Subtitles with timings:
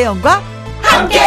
[0.00, 0.42] 김혜영과
[0.80, 1.18] 함께.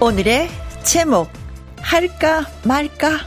[0.00, 0.48] 오늘의
[0.82, 1.30] 제목
[1.82, 3.18] 할까 말까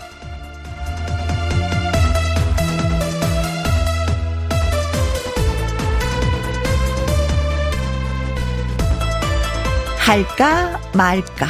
[10.00, 11.48] 할까 말까.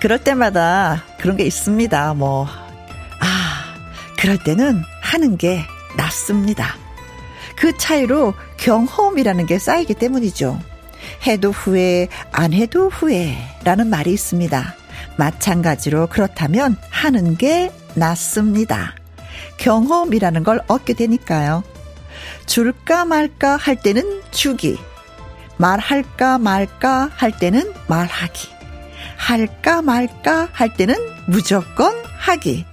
[0.00, 2.14] 그럴 때마다 그런 게 있습니다.
[2.14, 2.69] 뭐, 아,
[4.20, 5.64] 그럴 때는 하는 게
[5.96, 6.76] 낫습니다.
[7.56, 10.60] 그 차이로 경험이라는 게 쌓이기 때문이죠.
[11.26, 14.74] 해도 후회, 안 해도 후회 라는 말이 있습니다.
[15.16, 18.94] 마찬가지로 그렇다면 하는 게 낫습니다.
[19.56, 21.62] 경험이라는 걸 얻게 되니까요.
[22.44, 24.78] 줄까 말까 할 때는 주기,
[25.56, 28.48] 말할까 말까 할 때는 말하기.
[29.16, 32.69] 할까 말까 할 때는 무조건 하기.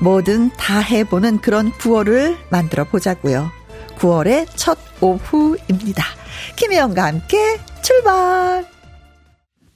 [0.00, 3.50] 뭐든 다 해보는 그런 9월을 만들어 보자고요.
[3.98, 6.04] 9월의 첫 오후입니다.
[6.56, 8.66] 김혜영과 함께 출발!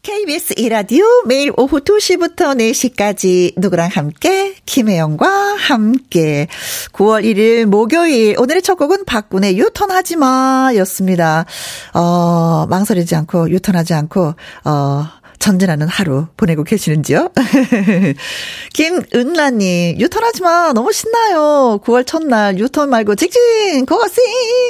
[0.05, 6.47] KBS 이라디오 매일 오후 2시부터 4시까지 누구랑 함께 김혜영과 함께
[6.93, 11.47] 9월 1일 목요일 오늘의 첫 곡은 박군의 유턴하지 마였습니다.
[11.95, 14.35] 어 망설이지 않고 유턴하지 않고
[14.67, 15.07] 어
[15.45, 17.31] 전진하는 하루 보내고 계시는지요?
[18.73, 20.73] 김은라님, 유턴하지 마.
[20.73, 21.81] 너무 신나요.
[21.85, 24.25] 9월 첫날, 유턴 말고 직진, 고고싱!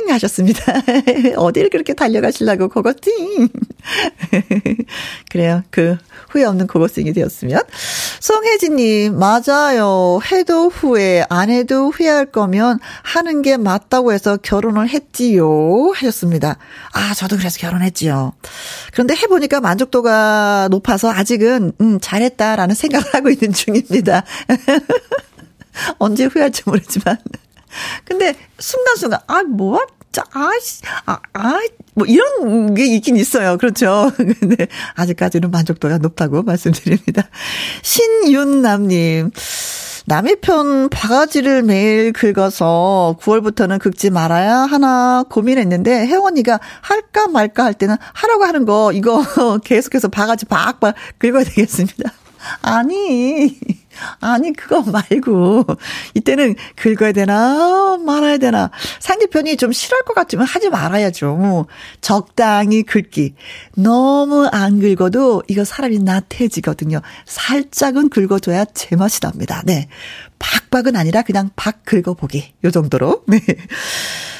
[0.08, 0.60] 하셨습니다.
[1.38, 3.48] 어디를 그렇게 달려가시려고, 고고싱!
[5.30, 5.62] 그래요.
[5.70, 5.96] 그,
[6.28, 7.62] 후회 없는 고고싱이 되었으면.
[8.18, 10.18] 송혜진님, 맞아요.
[10.32, 15.92] 해도 후회, 안 해도 후회할 거면 하는 게 맞다고 해서 결혼을 했지요.
[15.94, 16.56] 하셨습니다.
[16.92, 18.32] 아, 저도 그래서 결혼했지요.
[18.92, 24.24] 그런데 해보니까 만족도가 높아서 아직은, 음, 잘했다라는 생각을 하고 있는 중입니다.
[25.98, 27.18] 언제 후회할지 모르지만.
[28.04, 29.84] 근데 순간순간, 아, 뭐,
[30.32, 31.60] 아씨, 아, 아,
[31.94, 33.58] 뭐 이런 게 있긴 있어요.
[33.58, 34.12] 그렇죠.
[34.16, 37.28] 근데 아직까지는 만족도가 높다고 말씀드립니다.
[37.82, 39.32] 신윤남님.
[40.06, 47.96] 남의 편 바가지를 매일 긁어서 9월부터는 긁지 말아야 하나 고민했는데 혜원이가 할까 말까 할 때는
[48.12, 49.24] 하라고 하는 거 이거
[49.64, 52.12] 계속해서 바가지 박박 긁어야 되겠습니다.
[52.62, 53.58] 아니,
[54.20, 55.64] 아니, 그거 말고,
[56.14, 58.70] 이때는 긁어야 되나, 말아야 되나.
[59.00, 61.66] 상대편이 좀 싫어할 것 같으면 하지 말아야죠.
[62.00, 63.34] 적당히 긁기.
[63.76, 67.00] 너무 안 긁어도 이거 사람이 나태해지거든요.
[67.26, 69.62] 살짝은 긁어줘야 제맛이 납니다.
[69.64, 69.88] 네.
[70.38, 72.54] 박박은 아니라 그냥 박 긁어보기.
[72.64, 73.24] 요 정도로.
[73.26, 73.40] 네.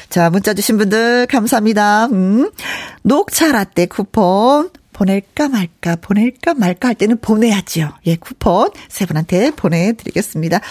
[0.09, 2.05] 자, 문자 주신 분들 감사합니다.
[2.07, 2.51] 음.
[3.03, 7.91] 녹차 라떼 쿠폰 보낼까 말까, 보낼까 말까 할 때는 보내야지요.
[8.05, 10.61] 예, 쿠폰 세 분한테 보내드리겠습니다.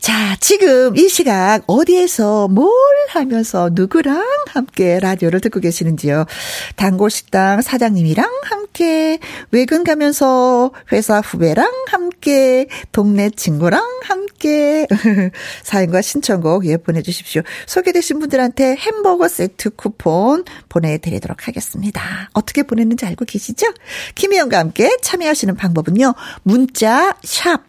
[0.00, 2.72] 자, 지금 이 시각 어디에서 뭘
[3.10, 6.26] 하면서 누구랑 함께 라디오를 듣고 계시는지요.
[6.74, 9.20] 단골식당 사장님이랑 함께,
[9.52, 14.88] 외근 가면서 회사 후배랑 함께, 동네 친구랑 함께,
[15.62, 17.42] 사연과 신청곡 예, 보내주십시오.
[17.66, 22.30] 소개되신 분들한테 햄버거 세트 쿠폰 보내드리도록 하겠습니다.
[22.32, 23.67] 어떻게 보냈는지 알고 계시죠?
[24.14, 26.14] 김희영과 함께 참여하시는 방법은요.
[26.42, 27.62] 문자 샵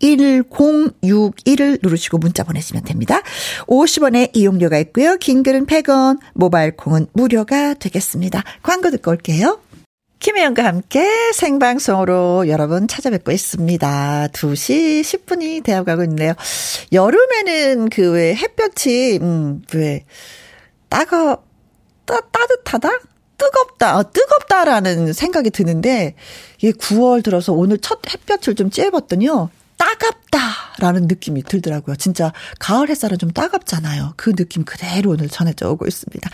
[0.00, 3.20] 1061을 누르시고 문자 보내시면 됩니다.
[3.66, 5.16] 50원의 이용료가 있고요.
[5.16, 8.42] 긴 글은 100원, 모바일 콩은 무료가 되겠습니다.
[8.62, 9.60] 광고 듣고 올게요.
[10.20, 14.28] 김혜영과 함께 생방송으로 여러분 찾아뵙고 있습니다.
[14.32, 16.34] 2시 10분이 되어가고 있네요.
[16.92, 20.04] 여름에는 그 왜 햇볕이, 음, 왜,
[20.90, 21.38] 따가,
[22.04, 22.90] 따, 따뜻하다?
[23.40, 26.14] 뜨겁다, 어, 뜨겁다라는 생각이 드는데,
[26.60, 29.48] 이게 9월 들어서 오늘 첫 햇볕을 좀 쬐봤더니요.
[29.80, 31.96] 따갑다라는 느낌이 들더라고요.
[31.96, 34.12] 진짜 가을 햇살은 좀 따갑잖아요.
[34.16, 36.30] 그 느낌 그대로 오늘 전해져 오고 있습니다.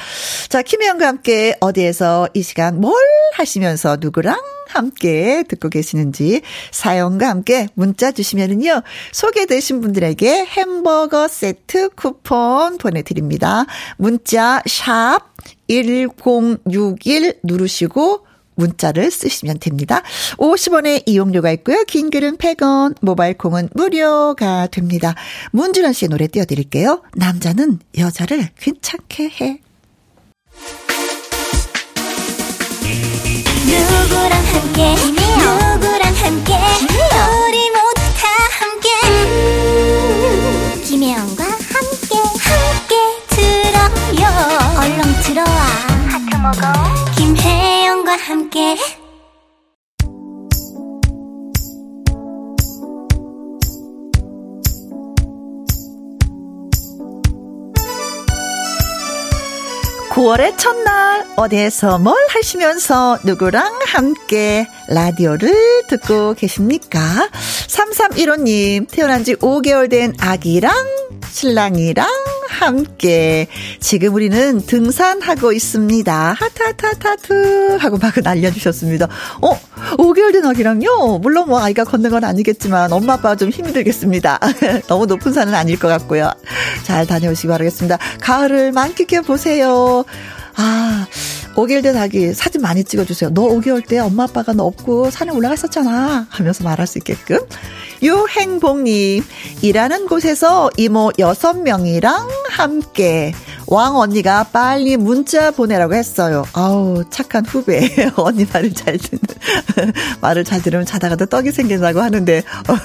[0.48, 2.94] 자, 김혜영과 함께 어디에서 이 시간 뭘
[3.34, 4.36] 하시면서 누구랑
[4.68, 8.82] 함께 듣고 계시는지 사연과 함께 문자 주시면은요.
[9.12, 13.66] 소개되신 분들에게 햄버거 세트 쿠폰 보내드립니다.
[13.96, 15.20] 문자 샵
[15.68, 18.26] 1061 누르시고
[18.56, 20.02] 문자를 쓰시면 됩니다.
[20.38, 21.84] 50원의 이용료가 있고요.
[21.84, 25.14] 긴 글은 100원, 모바일 콩은 무료가 됩니다.
[25.52, 27.02] 문준원 씨의 노래 띄워드릴게요.
[27.14, 29.60] 남자는 여자를 괜찮게 해.
[33.66, 38.26] 누구랑 함께, 누구랑 함께, 우리 모두 다
[38.58, 38.88] 함께.
[39.04, 42.94] 음, 김혜영과 함께, 함께
[43.28, 44.24] 들어요.
[44.78, 45.46] 얼렁 들어와.
[46.08, 47.05] 하트 먹어.
[47.46, 48.76] 태연과 함께
[60.10, 66.98] 구월의 첫날 어디에서 뭘 하시면서 누구랑 함께 라디오를 듣고 계십니까?
[67.68, 70.72] 3315님 태어난 지 5개월 된 아기랑
[71.30, 72.08] 신랑이랑
[72.58, 73.48] 함께
[73.80, 76.36] 지금 우리는 등산하고 있습니다.
[76.38, 79.08] 하트 하고 막 날려주셨습니다.
[79.42, 79.60] 어
[79.98, 81.18] 5개월 된 아기랑요.
[81.20, 84.40] 물론 뭐 아이가 걷는 건 아니겠지만 엄마 아빠가 좀 힘이 들겠습니다.
[84.88, 86.30] 너무 높은 산은 아닐 것 같고요.
[86.84, 87.98] 잘 다녀오시기 바라겠습니다.
[88.22, 90.04] 가을을 만끽해 보세요.
[90.56, 91.06] 아,
[91.56, 93.30] 5개월 된 아기 사진 많이 찍어주세요.
[93.30, 96.26] 너 5개월 때 엄마 아빠가 너 없고 산에 올라갔었잖아.
[96.28, 97.38] 하면서 말할 수 있게끔.
[98.02, 99.24] 유행복님,
[99.62, 103.32] 일하는 곳에서 이모 6명이랑 함께
[103.66, 106.44] 왕 언니가 빨리 문자 보내라고 했어요.
[106.52, 107.90] 아우, 착한 후배.
[108.16, 112.42] 언니 말을 잘 듣는, 말을 잘 들으면 자다가도 떡이 생긴다고 하는데,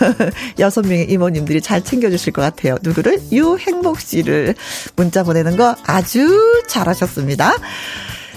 [0.60, 2.78] 여섯 명의 이모님들이 잘 챙겨주실 것 같아요.
[2.82, 3.22] 누구를?
[3.32, 4.56] 유행복 씨를
[4.96, 7.58] 문자 보내는 거 아주 잘하셨습니다.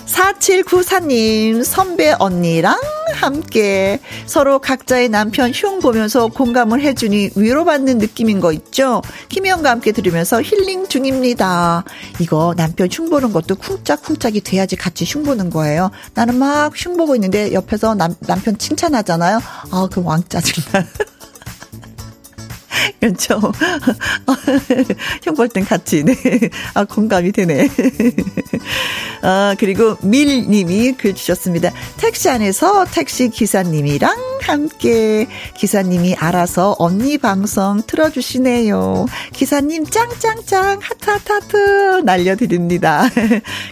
[0.06, 2.78] 4794님, 선배 언니랑
[3.14, 9.02] 함께 서로 각자의 남편 흉 보면서 공감을 해주니 위로받는 느낌인 거 있죠?
[9.28, 11.84] 김희영과 함께 들으면서 힐링 중입니다.
[12.20, 15.90] 이거 남편 흉 보는 것도 쿵짝쿵짝이 돼야지 같이 흉 보는 거예요.
[16.14, 19.40] 나는 막 흉 보고 있는데 옆에서 남, 남편 칭찬하잖아요.
[19.70, 20.84] 아, 그 왕짜증나.
[23.00, 23.40] 그렇죠.
[25.22, 26.14] 형볼땐 같이, 네.
[26.74, 27.68] 아, 공감이 되네.
[29.22, 31.70] 아, 그리고 밀 님이 글 주셨습니다.
[31.96, 35.26] 택시 안에서 택시 기사님이랑 함께
[35.56, 39.06] 기사님이 알아서 언니 방송 틀어 주시네요.
[39.32, 41.56] 기사님 짱짱짱 하트 하트 하트
[42.04, 43.08] 날려 드립니다.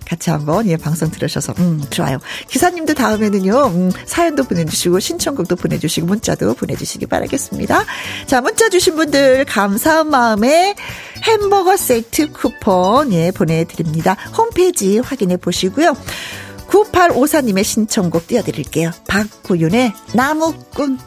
[0.06, 2.18] 같이 한번 예 방송 들으셔서 음 좋아요.
[2.48, 7.84] 기사님도 다음에는요 음, 사연도 보내 주시고 신청곡도 보내 주시고 문자도 보내 주시기 바라겠습니다.
[8.26, 10.74] 자 문자 주신 분들 감사한 마음에
[11.24, 14.16] 햄버거 세트 쿠폰 예 보내드립니다.
[14.36, 15.96] 홈페이지 확인해 보시고요.
[16.68, 18.90] 9854님의 신청곡 띄워드릴게요.
[19.08, 20.98] 박구윤의 나무꾼.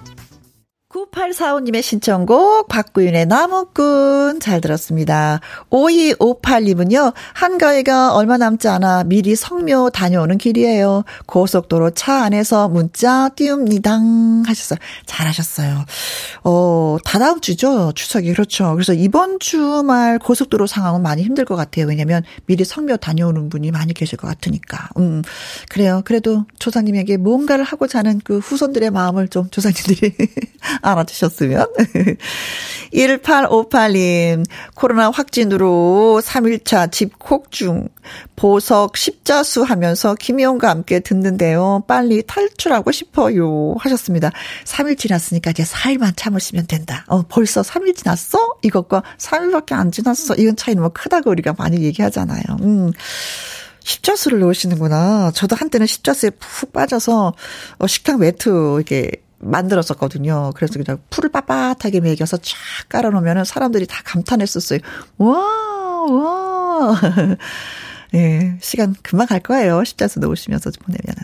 [0.95, 5.41] 9845님의 신청곡 박구윤의 나무꾼 잘 들었습니다.
[5.69, 7.13] 5258님은요.
[7.33, 11.03] 한가위가 얼마 남지 않아 미리 성묘 다녀오는 길이에요.
[11.25, 13.99] 고속도로 차 안에서 문자 띄웁니다
[14.45, 14.79] 하셨어요.
[15.05, 15.85] 잘하셨어요.
[16.45, 17.91] 어, 다다음 주죠.
[17.93, 18.73] 추석이 그렇죠.
[18.73, 21.87] 그래서 이번 주말 고속도로 상황은 많이 힘들 것 같아요.
[21.87, 24.89] 왜냐면 미리 성묘 다녀오는 분이 많이 계실 것 같으니까.
[24.97, 25.23] 음.
[25.69, 26.01] 그래요.
[26.05, 30.13] 그래도 조상님에게 뭔가를 하고자 하는 그 후손들의 마음을 좀 조상님들이
[30.85, 31.67] 알아주셨으면.
[32.93, 37.89] 1858님, 코로나 확진으로 3일차 집콕 중,
[38.35, 41.83] 보석 십자수 하면서 김희영과 함께 듣는데요.
[41.87, 43.75] 빨리 탈출하고 싶어요.
[43.79, 44.31] 하셨습니다.
[44.65, 47.03] 3일 지났으니까 이제 4일만 참으시면 된다.
[47.07, 48.55] 어, 벌써 3일 지났어?
[48.61, 50.35] 이것과 3일밖에 안 지났어.
[50.35, 52.43] 이건 차이는 뭐 크다고 우리가 많이 얘기하잖아요.
[52.61, 52.91] 음.
[53.85, 55.31] 십자수를 넣으시는구나.
[55.35, 57.33] 저도 한때는 십자수에 푹 빠져서
[57.77, 59.11] 어, 식탁 매트 이렇게
[59.45, 60.51] 만들었었거든요.
[60.55, 62.55] 그래서 그냥 풀을 빳빳하게 매겨서 쫙
[62.89, 64.79] 깔아놓으면 사람들이 다 감탄했었어요.
[65.17, 65.37] 와,
[66.09, 67.01] 와.
[68.13, 69.83] 예, 시간 금방 갈 거예요.
[69.83, 71.23] 십자수 넣으시면서 보내면은.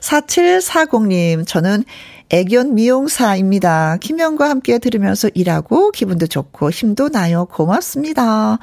[0.00, 1.84] 4740님, 저는
[2.34, 3.98] 애견 미용사입니다.
[4.00, 7.44] 김영과 함께 들으면서 일하고 기분도 좋고 힘도 나요.
[7.44, 8.58] 고맙습니다.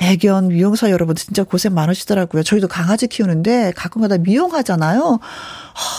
[0.00, 2.42] 애견 미용사 여러분 진짜 고생 많으시더라고요.
[2.42, 5.20] 저희도 강아지 키우는데 가끔가다 미용하잖아요.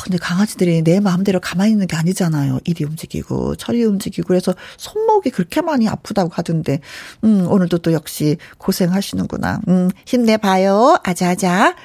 [0.03, 2.60] 근데 강아지들이 내 마음대로 가만히 있는 게 아니잖아요.
[2.65, 6.82] 이리 움직이고 저리 움직이고 그래서 손목이 그렇게 많이 아프다고 하던데
[7.24, 9.62] 음 오늘도 또 역시 고생하시는구나.
[9.70, 11.00] 음 힘내봐요.
[11.06, 11.75] 아자아자.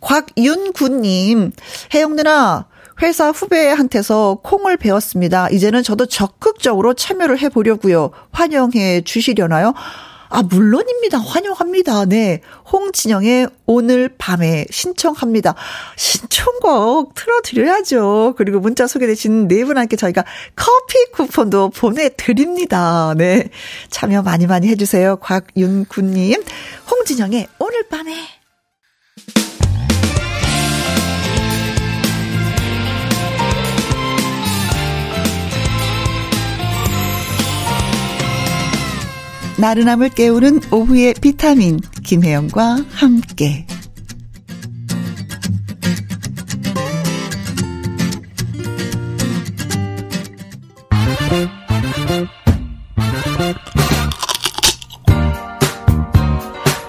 [0.00, 1.52] 곽윤구님
[1.94, 2.66] 혜영 누나
[3.00, 5.48] 회사 후배한테서 콩을 배웠습니다.
[5.48, 8.10] 이제는 저도 적극적으로 참여를 해보려고요.
[8.32, 9.72] 환영해 주시려나요?
[10.32, 11.18] 아, 물론입니다.
[11.18, 12.06] 환영합니다.
[12.06, 12.40] 네.
[12.72, 15.54] 홍진영의 오늘 밤에 신청합니다.
[15.96, 18.34] 신청곡 틀어드려야죠.
[18.38, 20.24] 그리고 문자 소개되신 네 분한테 저희가
[20.56, 23.12] 커피 쿠폰도 보내드립니다.
[23.14, 23.50] 네.
[23.90, 25.16] 참여 많이 많이 해주세요.
[25.16, 26.42] 곽윤구님,
[26.90, 28.41] 홍진영의 오늘 밤에.
[39.58, 43.66] 나른함을 깨우는 오후의 비타민 김혜영과 함께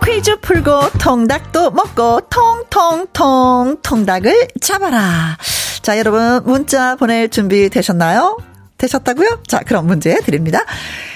[0.05, 5.37] 퀴즈 풀고 통닭도 먹고 통통통 통닭을 잡아라.
[5.81, 8.37] 자, 여러분 문자 보낼 준비 되셨나요?
[8.83, 9.43] 되셨다고요?
[9.47, 10.65] 자, 그럼 문제 드립니다.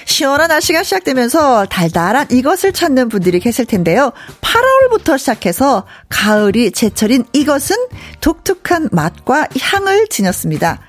[0.05, 4.11] 시원한 날씨가 시작되면서 달달한 이것을 찾는 분들이 계실 텐데요.
[4.41, 7.75] 8월부터 시작해서 가을이 제철인 이것은
[8.21, 10.79] 독특한 맛과 향을 지녔습니다.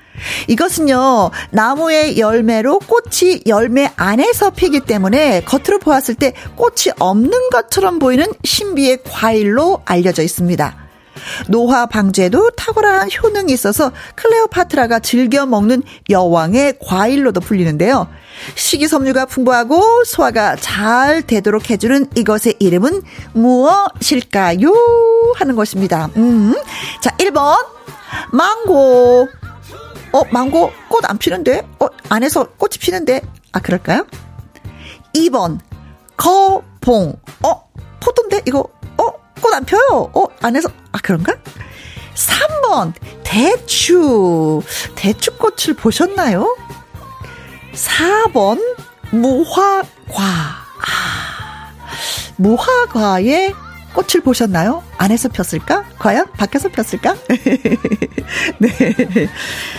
[0.47, 8.25] 이것은요, 나무의 열매로 꽃이 열매 안에서 피기 때문에 겉으로 보았을 때 꽃이 없는 것처럼 보이는
[8.43, 10.88] 신비의 과일로 알려져 있습니다.
[11.47, 18.07] 노화 방제도 탁월한 효능이 있어서 클레오파트라가 즐겨 먹는 여왕의 과일로도 불리는데요.
[18.55, 23.01] 식이섬유가 풍부하고 소화가 잘 되도록 해주는 이것의 이름은
[23.33, 24.73] 무엇일까요?
[25.35, 26.09] 하는 것입니다.
[26.17, 26.55] 음.
[27.01, 27.57] 자, 1번.
[28.31, 29.27] 망고.
[30.11, 31.67] 어, 망고 꽃 안 피는데?
[31.79, 33.21] 어, 안에서 꽃이 피는데?
[33.51, 34.05] 아, 그럴까요?
[35.13, 35.59] 2번,
[36.17, 37.15] 거봉.
[37.43, 38.41] 어, 포도인데?
[38.47, 38.78] 이거, 어,
[39.39, 40.09] 꽃 안 펴요.
[40.13, 41.33] 어, 안에서, 아, 그런가?
[42.15, 42.93] 3번,
[43.23, 44.61] 대추.
[44.95, 46.55] 대추꽃을 보셨나요?
[47.73, 48.59] 4번,
[49.11, 49.85] 무화과.
[50.17, 51.71] 아,
[52.37, 53.53] 무화과의
[53.93, 54.83] 꽃을 보셨나요?
[54.97, 55.83] 안에서 폈을까?
[55.97, 57.15] 과연 밖에서 폈을까?
[58.59, 58.69] 네.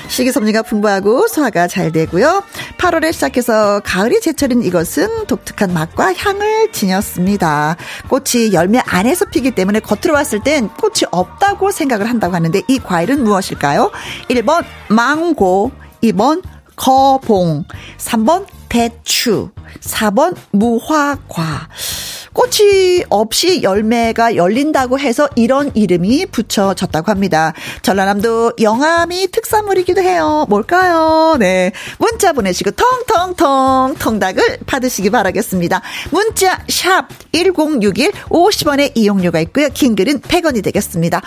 [0.08, 2.42] 식이섬유가 풍부하고 소화가 잘 되고요.
[2.78, 7.76] 8월에 시작해서 가을이 제철인 이것은 독특한 맛과 향을 지녔습니다.
[8.08, 13.22] 꽃이 열매 안에서 피기 때문에 겉으로 왔을 땐 꽃이 없다고 생각을 한다고 하는데 이 과일은
[13.22, 13.90] 무엇일까요?
[14.28, 15.70] 1번 망고,
[16.02, 16.42] 2번
[16.76, 17.64] 거봉,
[17.98, 19.50] 3번 대추,
[19.80, 21.68] 4번 무화과.
[22.32, 27.52] 꽃이 없이 열매가 열린다고 해서 이런 이름이 붙여졌다고 합니다.
[27.82, 30.46] 전라남도 영암이 특산물이기도 해요.
[30.48, 31.36] 뭘까요?
[31.38, 31.72] 네.
[31.98, 35.82] 문자 보내시고 통통통 통닭을 받으시기 바라겠습니다.
[36.10, 39.68] 문자 샵 1061 50원의 이용료가 있고요.
[39.72, 41.20] 긴 글은 100원이 되겠습니다.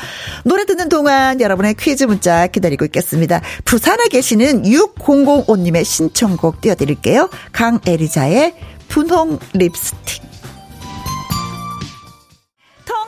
[0.44, 3.42] 노래 듣는 동안 여러분의 퀴즈 문자 기다리고 있겠습니다.
[3.66, 7.30] 부산에 계시는 6005님의 신청곡 띄워드릴게요.
[7.52, 8.56] 강에리자의
[8.88, 10.33] 분홍 립스틱.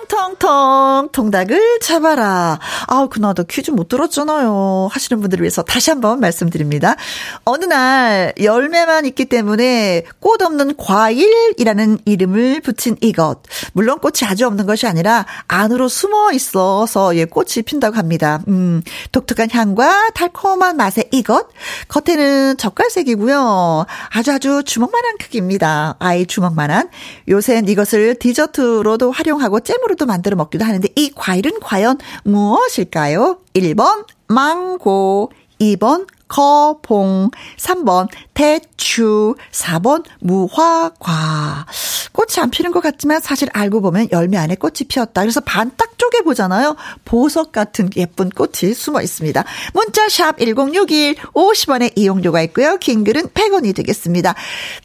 [0.08, 2.60] 텅텅텅 통닭을 잡아라.
[2.88, 4.90] 아우 그나도 퀴즈 못 들었잖아요.
[4.92, 6.96] 하시는 분들을 위해서 다시 한번 말씀드립니다.
[7.44, 13.40] 어느 날 열매만 있기 때문에 꽃 없는 과일이라는 이름을 붙인 이것.
[13.74, 18.42] 물론 꽃이 아주 없는 것이 아니라 안으로 숨어 있어서 예 꽃이 핀다고 합니다.
[18.48, 18.82] 음
[19.12, 21.48] 독특한 향과 달콤한 맛의 이것.
[21.88, 23.86] 겉에는 젓갈색이고요.
[24.10, 25.96] 아주 아주 주먹만한 크기입니다.
[26.00, 26.90] 아이 주먹만한.
[27.28, 33.40] 요새는 이것을 디저트로도 활용하고 잼으로 도 만들어 먹기도 하는데 이 과일은 과연 무엇일까요?
[33.54, 41.66] 1번 망고, 2번 거봉, 3번 대추, 4번 무화과.
[42.12, 45.22] 꽃이 안 피는 것 같지만 사실 알고 보면 열매 안에 꽃이 피었다.
[45.22, 46.76] 그래서 반 딱 쪼개 보잖아요.
[47.04, 49.44] 보석 같은 예쁜 꽃이 숨어 있습니다.
[49.74, 52.78] 문자샵 1061 50원의 이용료가 있고요.
[52.78, 54.36] 긴 글은 100원이 되겠습니다.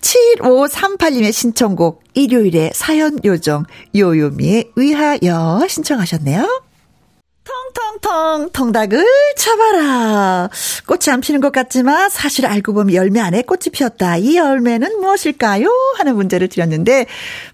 [0.00, 6.69] 7538님의 신청곡 일요일에 사연 요정 요요미에 의하여 신청하셨네요.
[7.50, 9.04] 텅텅텅 통닭을
[9.36, 10.48] 잡아라.
[10.86, 14.16] 꽃이 안 피는 것 같지만 사실 알고 보면 열매 안에 꽃이 피었다.
[14.16, 15.68] 이 열매는 무엇일까요?
[15.98, 17.06] 하는 문제를 드렸는데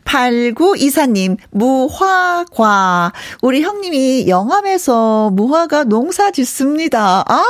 [0.07, 3.13] 8924님 무화과.
[3.43, 7.25] 우리 형님이 영암에서 무화과 농사 짓습니다.
[7.27, 7.45] 아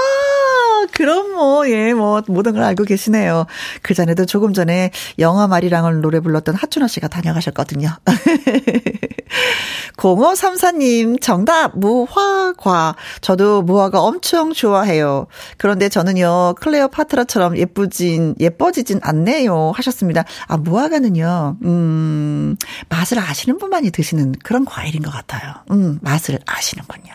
[0.92, 3.46] 그럼 뭐, 예, 뭐, 모든 걸 알고 계시네요.
[3.82, 7.90] 그 전에도 조금 전에 영화 말이랑을 노래 불렀던 하춘아 씨가 다녀가셨거든요.
[9.96, 12.96] 0534님, 정답, 무화과.
[13.20, 15.26] 저도 무화과 엄청 좋아해요.
[15.56, 19.72] 그런데 저는요, 클레오파트라처럼 예쁘진, 예뻐지진 않네요.
[19.74, 20.24] 하셨습니다.
[20.46, 22.45] 아, 무화과는요, 음,
[22.88, 25.54] 맛을 아시는 분만이 드시는 그런 과일인 것 같아요.
[25.70, 27.12] 음, 맛을 아시는군요.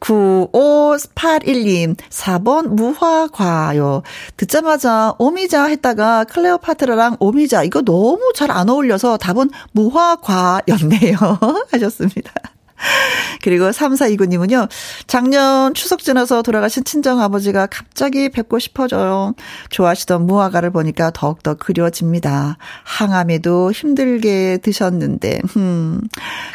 [0.00, 4.02] 9581님, 4번 무화과요.
[4.36, 11.16] 듣자마자 오미자 했다가 클레오파트라랑 오미자, 이거 너무 잘 안 어울려서 답은 무화과였네요.
[11.72, 12.32] 하셨습니다.
[13.42, 14.68] 그리고 3429님은요,
[15.06, 19.34] 작년 추석 지나서 돌아가신 친정아버지가 갑자기 뵙고 싶어져요.
[19.70, 22.58] 좋아하시던 무화과를 보니까 더욱더 그려집니다.
[22.84, 26.00] 항암에도 힘들게 드셨는데, 음.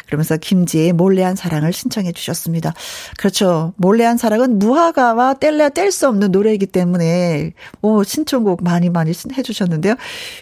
[0.06, 2.74] 그러면서 김지의 몰래한 사랑을 신청해 주셨습니다.
[3.18, 3.72] 그렇죠.
[3.76, 9.94] 몰래한 사랑은 무화과와 뗄래야 뗄 수 없는 노래이기 때문에, 오, 신청곡 많이 많이 해 주셨는데요.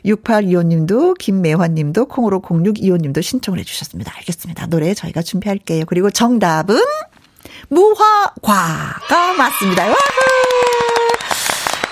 [0.04, 4.12] 6825님도, 김매환님도, 콩으로 0625님도 신청을 해 주셨습니다.
[4.16, 4.66] 알겠습니다.
[4.66, 5.74] 노래 저희가 준비할게요.
[5.75, 5.85] 볼게요.
[5.87, 6.81] 그리고 정답은
[7.69, 9.88] 무화과가 맞습니다.
[9.88, 9.95] 와!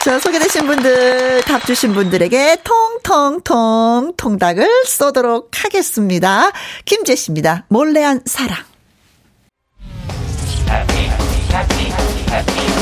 [0.04, 6.50] 자, 소개되신 분들, 답 주신 분들에게 통통통 통닭을 쏘도록 하겠습니다.
[6.84, 7.66] 김재 씨입니다.
[7.68, 8.58] 몰래한 사랑.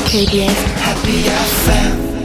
[0.07, 2.20] KBS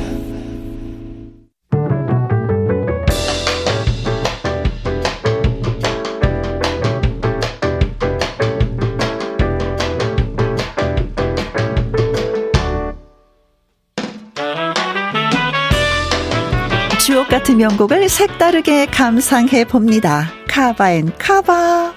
[17.07, 20.29] 주옥 같은 명곡을 색다르게 감상해 봅니다.
[20.49, 21.95] 카바앤 카바.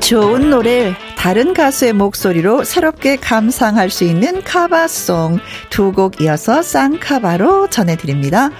[0.00, 5.38] 좋은 노래를 다른 가수의 목소리로 새롭게 감상할 수 있는 카바송
[5.70, 8.50] 두 곡 이어서 쌍카바로 전해드립니다.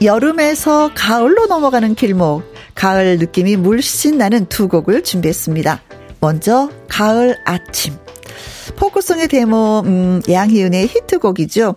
[0.00, 2.42] 여름에서 가을로 넘어가는 길목,
[2.74, 5.82] 가을 느낌이 물씬 나는 두 곡을 준비했습니다.
[6.20, 7.96] 먼저 가을 아침.
[8.76, 11.74] 포크송의 데모 음, 양희은의 히트곡이죠.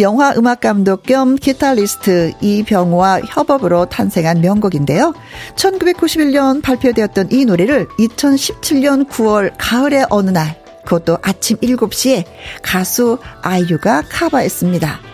[0.00, 5.14] 영화 음악 감독 겸 기타리스트 이병호와 협업으로 탄생한 명곡인데요.
[5.54, 12.24] 1991년 발표되었던 이 노래를 2017년 9월 가을의 어느 날 그것도 아침 7시에
[12.60, 15.13] 가수 아이유가 카바했습니다.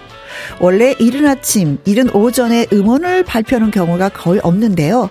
[0.60, 5.10] 원래 이른 아침, 이른 오전에 음원을 발표하는 경우가 거의 없는데요.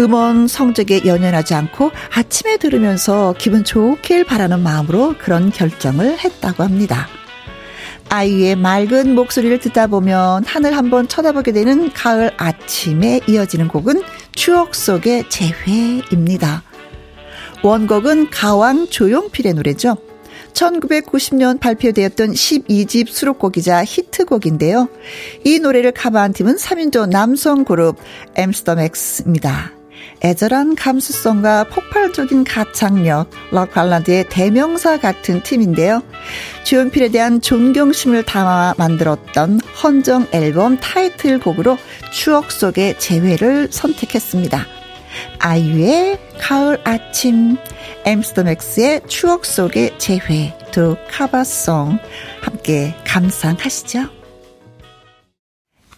[0.00, 7.08] 음원 성적에 연연하지 않고 아침에 들으면서 기분 좋길 바라는 마음으로 그런 결정을 했다고 합니다.
[8.10, 14.02] 아이유의 맑은 목소리를 듣다 보면 하늘 한번 쳐다보게 되는 가을 아침에 이어지는 곡은
[14.32, 16.62] 추억 속의 재회입니다.
[17.62, 19.96] 원곡은 가왕 조용필의 노래죠.
[20.54, 24.88] 1990년 발표되었던 12집 수록곡이자 히트곡인데요.
[25.44, 27.98] 이 노래를 커버한 팀은 3인조 남성 그룹
[28.36, 29.72] 엠씨더맥스입니다.
[30.22, 36.02] 애절한 감수성과 폭발적인 가창력, 록발라드의 대명사 같은 팀인데요.
[36.64, 41.76] 조용필에 대한 존경심을 담아 만들었던 헌정 앨범 타이틀곡으로
[42.12, 44.73] 추억 속의 재회를 선택했습니다.
[45.38, 47.56] 아이유의 가을 아침,
[48.04, 51.98] 엠씨더맥스의 추억 속의 재회 두 cover song
[52.42, 54.08] 함께 감상하시죠.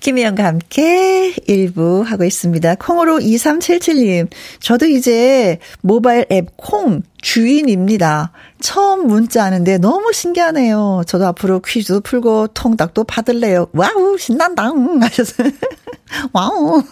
[0.01, 2.77] 김혜영과 함께 일부 하고 있습니다.
[2.77, 4.29] 콩으로 2377님,
[4.61, 8.31] 저도 이제 모바일 앱 콩 주인입니다.
[8.61, 11.03] 처음 문자 하는데 너무 신기하네요.
[11.07, 13.67] 저도 앞으로 퀴즈도 풀고 통닭도 받을래요.
[13.73, 14.71] 와우, 신난다.
[15.01, 15.51] 하셨어요.
[16.33, 16.83] 와우.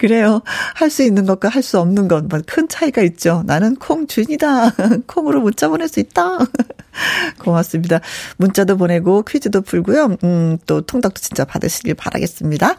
[0.00, 0.40] 그래요.
[0.74, 3.42] 할 수 있는 것과 할 수 없는 것, 뭐큰 차이가 있죠.
[3.46, 4.74] 나는 콩 준이다.
[5.06, 6.38] 콩으로 문자 보낼 수 있다.
[7.38, 8.00] 고맙습니다.
[8.38, 10.16] 문자도 보내고 퀴즈도 풀고요.
[10.24, 12.76] 음, 또 통닭도 진짜 받으시길 바라겠습니다.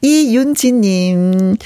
[0.00, 1.56] 이윤지님,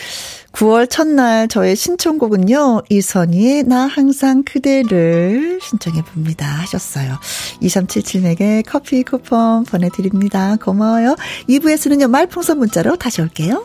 [0.53, 6.45] 9월 첫날 저의 신청곡은요, 이선희의 나 항상 그대를 신청해 봅니다.
[6.45, 7.19] 하셨어요.
[7.63, 10.57] 2377에게 커피 쿠폰 보내드립니다.
[10.57, 11.15] 고마워요.
[11.49, 13.65] 2부에서는요, 말풍선 문자로 다시 올게요.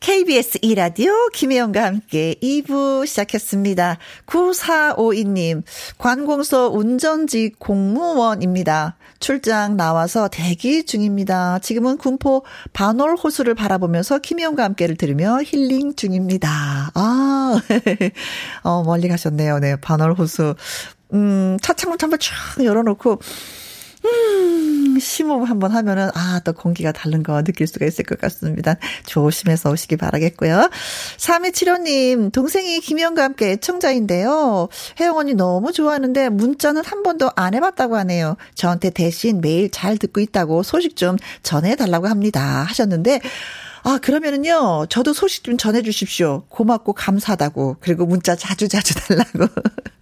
[0.00, 3.98] KBS 2라디오 김혜영과 함께 2부 시작했습니다.
[4.26, 5.62] 9452님,
[5.98, 8.96] 관공서 운전직 공무원입니다.
[9.18, 11.58] 출장 나와서 대기 중입니다.
[11.60, 16.90] 지금은 군포 반월 호수를 바라보면서 김혜영과 함께를 들으며 힐링 중입니다.
[16.94, 17.60] 아,
[18.62, 19.58] 어, 멀리 가셨네요.
[19.58, 20.54] 네, 반월 호수.
[21.14, 23.18] 음, 차 창문 한번 쫙 열어놓고,
[24.06, 28.76] 음, 심호흡 한번 하면은, 아, 또 공기가 다른 거 느낄 수가 있을 것 같습니다.
[29.06, 30.70] 조심해서 오시기 바라겠고요.
[31.16, 34.68] 3275님, 동생이 김영과 함께 애청자인데요.
[35.00, 38.36] 혜영 언니 너무 좋아하는데 문자는 한 번도 안 해봤다고 하네요.
[38.54, 42.64] 저한테 대신 매일 잘 듣고 있다고 소식 좀 전해달라고 합니다.
[42.68, 43.20] 하셨는데,
[43.82, 46.44] 아, 그러면은요, 저도 소식 좀 전해주십시오.
[46.48, 47.76] 고맙고 감사하다고.
[47.80, 49.46] 그리고 문자 자주 자주 달라고.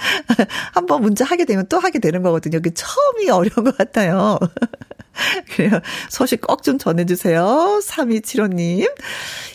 [0.72, 2.60] 한번 문자 하게 되면 또 하게 되는 거거든요.
[2.60, 4.38] 그 처음이 어려운 것 같아요.
[5.54, 5.80] 그래요.
[6.08, 7.80] 소식 꼭 좀 전해주세요.
[7.82, 8.90] 3275님.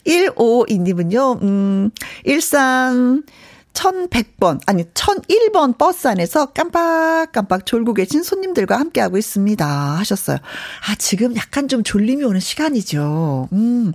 [0.06, 1.92] 152님은요, 음,
[2.24, 3.24] 일산,
[3.76, 9.66] 1100번, 아니, 1001번 버스 안에서 깜빡깜빡 졸고 계신 손님들과 함께하고 있습니다.
[9.68, 10.38] 하셨어요.
[10.38, 13.50] 아, 지금 약간 좀 졸림이 오는 시간이죠.
[13.54, 13.94] 음,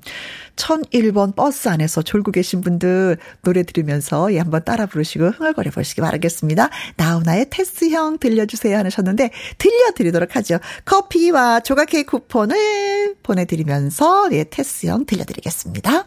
[0.57, 6.69] 1001번 버스 안에서 졸고 계신 분들 노래 들으면서 예, 한번 따라 부르시고 흥얼거려 보시기 바라겠습니다.
[6.97, 10.59] 나훈아의 테스형 들려주세요 하셨는데 들려드리도록 하죠.
[10.85, 16.07] 커피와 조각 케이크 쿠폰을 보내드리면서 예, 테스형 들려드리겠습니다.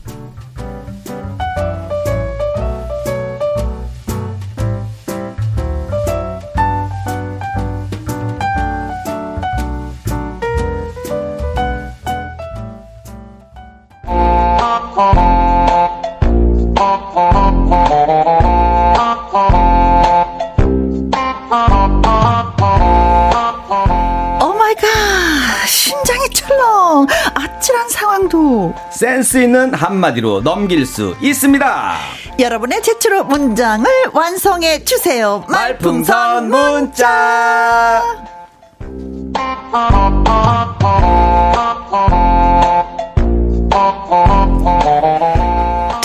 [28.91, 31.95] 센스 있는 한마디로 넘길 수 있습니다.
[32.39, 35.45] 여러분의 제출로 문장을 완성해 주세요.
[35.47, 38.01] 말풍선 문자.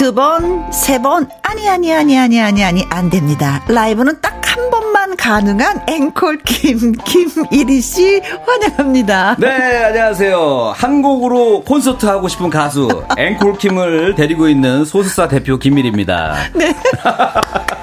[0.07, 3.61] 두 번, 세 번, 아니, 아니, 아니, 아니, 아니, 아니, 안 됩니다.
[3.67, 9.37] 라이브는 딱 한 번만 가능한 앵콜 김, 김일희 씨 환영합니다.
[9.39, 10.73] 네, 안녕하세요.
[10.75, 16.37] 한국으로 콘서트 하고 싶은 가수 앵콜 김을 데리고 있는 소수사 대표 김일입니다.
[16.55, 16.75] 네.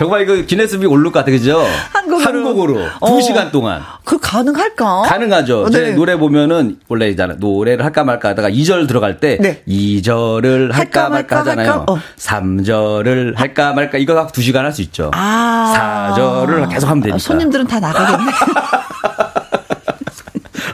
[0.00, 1.62] 정말 이거 기네스북 올릴 것 같아, 그죠?
[1.92, 2.74] 한국어로.
[2.74, 3.20] 두 어.
[3.20, 3.82] 시간 동안.
[4.02, 5.02] 그 가능할까?
[5.02, 5.66] 가능하죠.
[5.66, 5.70] 네.
[5.72, 7.34] 제 노래 보면은 원래 있잖아.
[7.34, 9.62] 노래를 할까 말까 하다가 2절 들어갈 때 네.
[9.68, 11.70] 2절을 할까, 할까 말까, 하잖아요.
[11.70, 11.84] 할까?
[11.92, 11.98] 어.
[12.16, 15.10] 3절을 할까 말까 이거 갖고 두 시간 할 수 있죠.
[15.12, 16.14] 아.
[16.16, 17.18] 4절을 계속 하면 되니까.
[17.18, 18.32] 손님들은 다 나가겠네.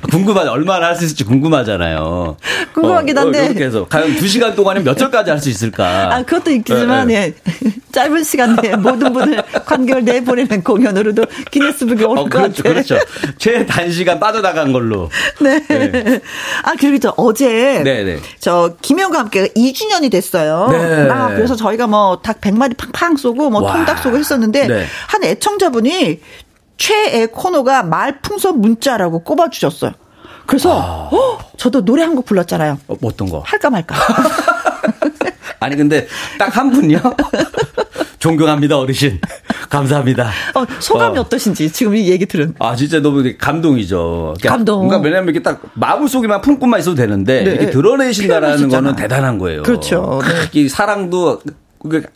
[0.09, 0.51] 궁금하죠.
[0.53, 2.37] 얼마나 할 수 있을지 궁금하잖아요.
[2.75, 3.41] 궁금하긴 어, 어, 한데.
[3.41, 6.15] 어, 이렇게 해서 과연 2시간 동안에 몇 절까지 할 수 있을까?
[6.15, 7.35] 아, 그것도 있겠지만, 네, 네.
[7.67, 7.73] 예.
[7.97, 12.75] 짧은 시간 내에 모든 분을 관객을 내보내는 공연으로도 기네스북에 올것 어, 그렇죠, 같아요.
[12.75, 12.99] 그렇죠.
[13.39, 15.09] 최단시간 빠져나간 걸로.
[15.41, 15.61] 네.
[15.67, 16.21] 네.
[16.63, 17.83] 아, 그리고 저 어제.
[17.83, 18.05] 네네.
[18.05, 18.21] 네.
[18.39, 20.69] 저 김영과 함께 2주년이 됐어요.
[20.71, 21.09] 네.
[21.11, 23.73] 아, 그래서 저희가 뭐 닭 100마리 팡팡 쏘고 뭐 와.
[23.73, 24.85] 통닭 쏘고 했었는데 네.
[25.09, 26.21] 한 애청자분이
[26.77, 29.93] 최애 코너가 말풍선 문자라고 꼽아주셨어요.
[30.47, 31.09] 그래서 아.
[31.17, 32.79] 어, 저도 노래 한 곡 불렀잖아요.
[32.89, 33.43] 어, 뭐 어떤 거?
[33.47, 33.97] 할까 말까.
[35.61, 36.07] 아니 근데
[36.39, 37.01] 딱 한 분요.
[38.27, 39.21] 존경합니다 어르신.
[39.71, 40.31] 감사합니다.
[40.55, 41.25] 어, 소감이 어.
[41.29, 42.55] 떠신지 지금 이 얘기 들은.
[42.59, 44.35] 아 진짜 너무 감동이죠.
[44.39, 44.89] 그러니까 감동.
[44.89, 47.51] 그러니까 왜냐면 이렇게 딱 마음 속에만 품고만 있어도 되는데 네.
[47.53, 49.63] 이렇게 드러내신다라는 거는 대단한 거예요.
[49.63, 50.21] 그렇죠.
[50.25, 50.61] 네.
[50.61, 51.41] 이 사랑도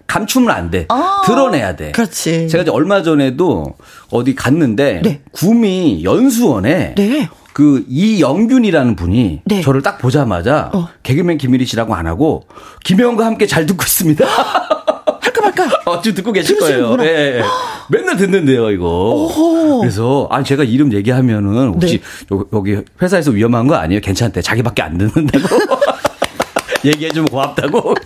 [0.06, 0.86] 감추면 안 돼.
[0.88, 1.92] 아, 드러내야 돼.
[1.92, 2.48] 그렇지.
[2.48, 3.74] 제가 이제 얼마 전에도
[4.10, 5.20] 어디 갔는데 네.
[5.30, 7.28] 구미 연수원에 네.
[7.52, 9.60] 그 이영균이라는 분이 네.
[9.60, 10.88] 저를 딱 보자마자 어.
[11.02, 12.44] 개그맨 김일희 씨라고 안 하고
[12.84, 14.24] 김혜원과 함께 잘 듣고 있습니다.
[15.20, 15.82] 할까 말까?
[15.86, 16.96] 어, 지금 듣고 계실 거예요.
[17.00, 17.42] 예, 예.
[17.88, 18.86] 맨날 듣는데요, 이거.
[18.86, 19.80] 오호.
[19.80, 22.38] 그래서, 아니, 제가 이름 얘기하면은 혹시 네.
[22.52, 24.00] 여기 회사에서 위험한 거 아니에요?
[24.00, 24.42] 괜찮대.
[24.42, 25.48] 자기밖에 안 듣는다고.
[26.84, 27.94] 얘기해주면 고맙다고.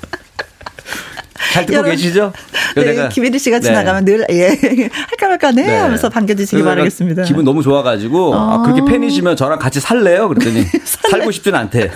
[1.52, 2.32] 잘 듣고 계시죠?
[2.74, 3.66] 네, 김혜리 씨가 네.
[3.66, 5.76] 지나가면 늘, 예, 할까 말까, 네, 네.
[5.76, 7.22] 하면서 반겨주시기 바라겠습니다.
[7.22, 10.28] 기분 너무 좋아가지고, 아, 아 그렇게 팬이시면 저랑 같이 살래요?
[10.28, 11.92] 그랬더니, 살고 싶진 않대.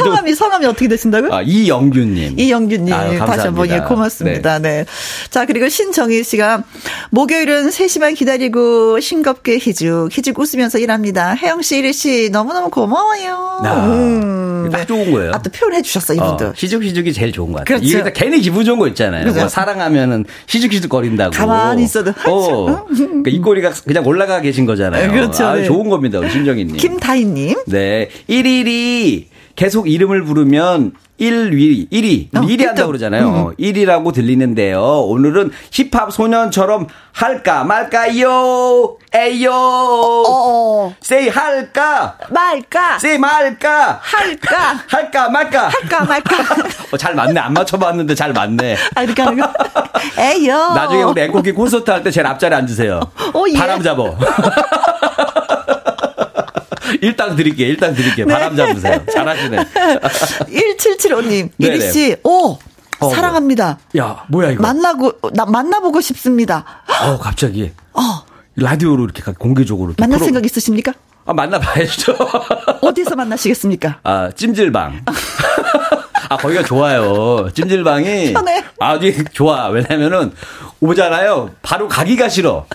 [0.00, 1.32] 성함이 성함이 어떻게 되신다고요?
[1.32, 2.38] 아, 이영규님.
[2.38, 2.86] 이영규님
[3.18, 4.58] 다시 한번 예, 고맙습니다.
[4.58, 4.84] 네.
[4.84, 4.84] 네.
[5.30, 6.64] 자 그리고 신정희 씨가
[7.10, 11.34] 목요일은 3시만 기다리고 싱겁게 희죽 희죽 웃으면서 일합니다.
[11.34, 13.60] 혜영 씨, 이리 씨 너무 너무 고마워요.
[13.64, 15.32] 아, 음, 딱 좋은 거예요.
[15.34, 16.46] 아또 표현해 주셨어 이분도.
[16.46, 17.78] 어, 희죽 희죽이 제일 좋은 것 같아요.
[17.78, 17.98] 그렇죠.
[17.98, 19.32] 이게 괜히 기분 좋은 거 있잖아요.
[19.32, 21.30] 뭐 사랑하면은 희죽 희죽 거린다고.
[21.32, 22.12] 가만히 있어도.
[22.26, 22.84] 어.
[22.86, 25.10] 그러니까 입꼬리가 그냥 올라가 계신 거잖아요.
[25.12, 25.44] 그렇죠.
[25.46, 25.64] 아, 네.
[25.64, 26.76] 좋은 겁니다, 신정희님.
[26.76, 27.56] 김다희님.
[27.66, 29.24] 네, 1일이
[29.56, 33.28] 계속 이름을 부르면 1위, 1위, 어, 1위 한다고 그러잖아요.
[33.28, 33.54] 음.
[33.56, 34.80] 1위라고 들리는데요.
[34.82, 38.96] 오늘은 힙합 소년처럼 할까 말까요?
[39.14, 39.52] 에요.
[39.52, 40.94] 어, 어.
[41.04, 42.18] say 할까?
[42.30, 42.96] 말까?
[42.96, 44.00] say 말까?
[44.02, 44.80] 할까?
[44.90, 45.68] 할까 말까?
[45.68, 46.36] 할까 말까?
[46.92, 47.38] 어, 잘 맞네.
[47.38, 48.76] 안 맞춰봤는데 잘 맞네.
[48.96, 49.52] 아, 이렇게 하는 거.
[50.18, 50.72] 에요.
[50.74, 53.00] 나중에 우리 앵콜기 콘서트 할 때 제일 앞자리에 앉으세요.
[53.32, 53.56] 어, 예.
[53.56, 54.16] 바람 잡어.
[57.00, 57.68] 일당 드릴게요.
[57.68, 58.26] 일당 드릴게요.
[58.26, 58.32] 네.
[58.32, 59.04] 바람 잡으세요.
[59.12, 59.56] 잘하시네.
[59.58, 62.58] 1775님, 이리 씨, 오!
[63.00, 63.78] 어, 사랑합니다.
[63.98, 64.62] 야, 뭐야 이거?
[64.62, 66.64] 만나고 나 만나보고 싶습니다.
[67.02, 67.72] 어, 갑자기.
[67.92, 68.00] 어.
[68.56, 70.26] 라디오로 이렇게 공개적으로 이렇게 만날 프로...
[70.26, 70.92] 생각 있으십니까?
[71.26, 72.16] 아, 만나봐야죠.
[72.82, 73.98] 어디서 만나시겠습니까?
[74.04, 75.04] 아, 찜질방.
[76.28, 77.48] 아, 거기가 좋아요.
[77.52, 78.32] 찜질방이.
[78.32, 78.64] 편해.
[78.78, 78.98] 아,
[79.32, 79.68] 좋아.
[79.68, 80.32] 왜냐면은
[80.80, 81.50] 오잖아요.
[81.62, 82.66] 바로 가기가 싫어.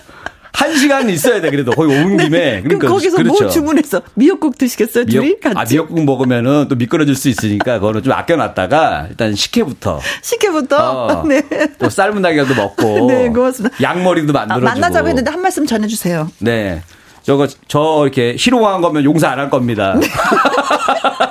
[0.52, 2.60] 한 시간 있어야 돼 그래도 거기 온 김에.
[2.62, 3.42] 그러니까 거기서 뭐 그렇죠.
[3.44, 8.12] 뭐 주문해서 미역국 드시겠어요 둘이 미역, 아 미역국 먹으면은 또 미끄러질 수 있으니까 그거는 좀
[8.12, 10.00] 아껴놨다가 일단 식혜부터.
[10.22, 11.06] 식혜부터.
[11.06, 11.42] 어, 네.
[11.78, 13.06] 또 삶은 달걀도 먹고.
[13.10, 13.76] 네 고맙습니다.
[13.82, 14.68] 양머리도 만들어주고.
[14.68, 16.30] 아, 만나자고 했는데 한 말씀 전해주세요.
[16.38, 16.82] 네.
[17.22, 19.94] 저거 저 이렇게 희롱한 거면 용서 안 할 겁니다.
[20.00, 20.06] 네.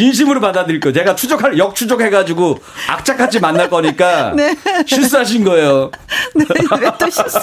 [0.00, 0.92] 진심으로 받아들일 거예요.
[0.92, 4.54] 제가 추적할 역추적해가지고 악착같이 만날 거니까 네.
[4.86, 5.90] 실수하신 거예요.
[6.34, 6.44] 네,
[6.82, 7.38] 왜또 실수?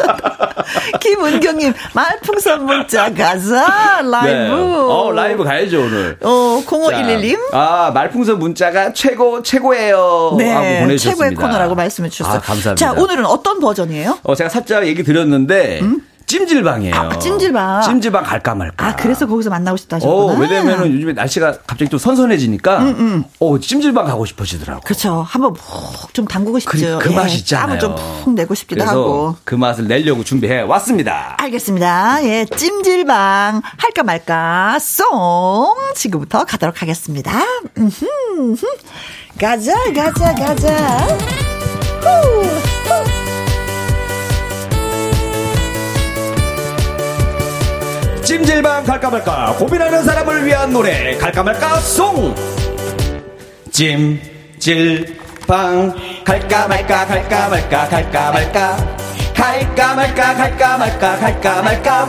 [0.99, 4.29] 김은경님 말풍선 문자 가자 라이브.
[4.29, 4.49] 네.
[4.51, 6.15] 어 라이브 가야죠 오늘.
[6.21, 7.39] 어 0511님.
[7.53, 10.35] 아 말풍선 문자가 최고 최고예요.
[10.37, 11.09] 네, 하고 보내주셨습니다.
[11.09, 12.35] 최고의 코너라고 말씀해 주셨어요.
[12.35, 12.75] 아, 감사합니다.
[12.75, 14.19] 자 오늘은 어떤 버전이에요?
[14.21, 15.79] 어 제가 살짝 얘기 드렸는데.
[15.81, 16.01] 음?
[16.33, 16.95] 찜질방이에요.
[16.95, 17.81] 아, 찜질방.
[17.83, 18.87] 찜질방 갈까 말까.
[18.87, 20.33] 아, 그래서 거기서 만나고 싶다 하셨구나.
[20.33, 23.23] 어, 왜냐면은 요즘에 날씨가 갑자기 또 선선해지니까 음, 음.
[23.39, 24.81] 어, 찜질방 가고 싶어지더라고.
[24.81, 25.23] 그렇죠.
[25.27, 26.97] 한번 푹좀 담그고 싶죠.
[26.99, 27.77] 그, 그 맛이 있잖아요.
[27.77, 29.35] 땀을 좀푹 내고 싶기도 하고.
[29.43, 31.35] 그 맛을 내려고 준비해 왔습니다.
[31.37, 32.23] 알겠습니다.
[32.25, 37.31] 예, 찜질방 할까 말까 송 지금부터 가도록 하겠습니다.
[37.77, 38.55] 음흠,
[39.39, 40.97] 가자, 가자, 가자.
[42.01, 43.22] 후, 후.
[48.23, 52.33] 찜질방 갈까 말까 고민하는 사람을 위한 노래 갈까 말까 송!
[53.71, 54.23] 찜질방
[56.23, 58.77] 갈까 말까 갈까 말까 갈까 말까
[59.33, 62.07] 갈까 말까 갈까 말까 갈까 말까.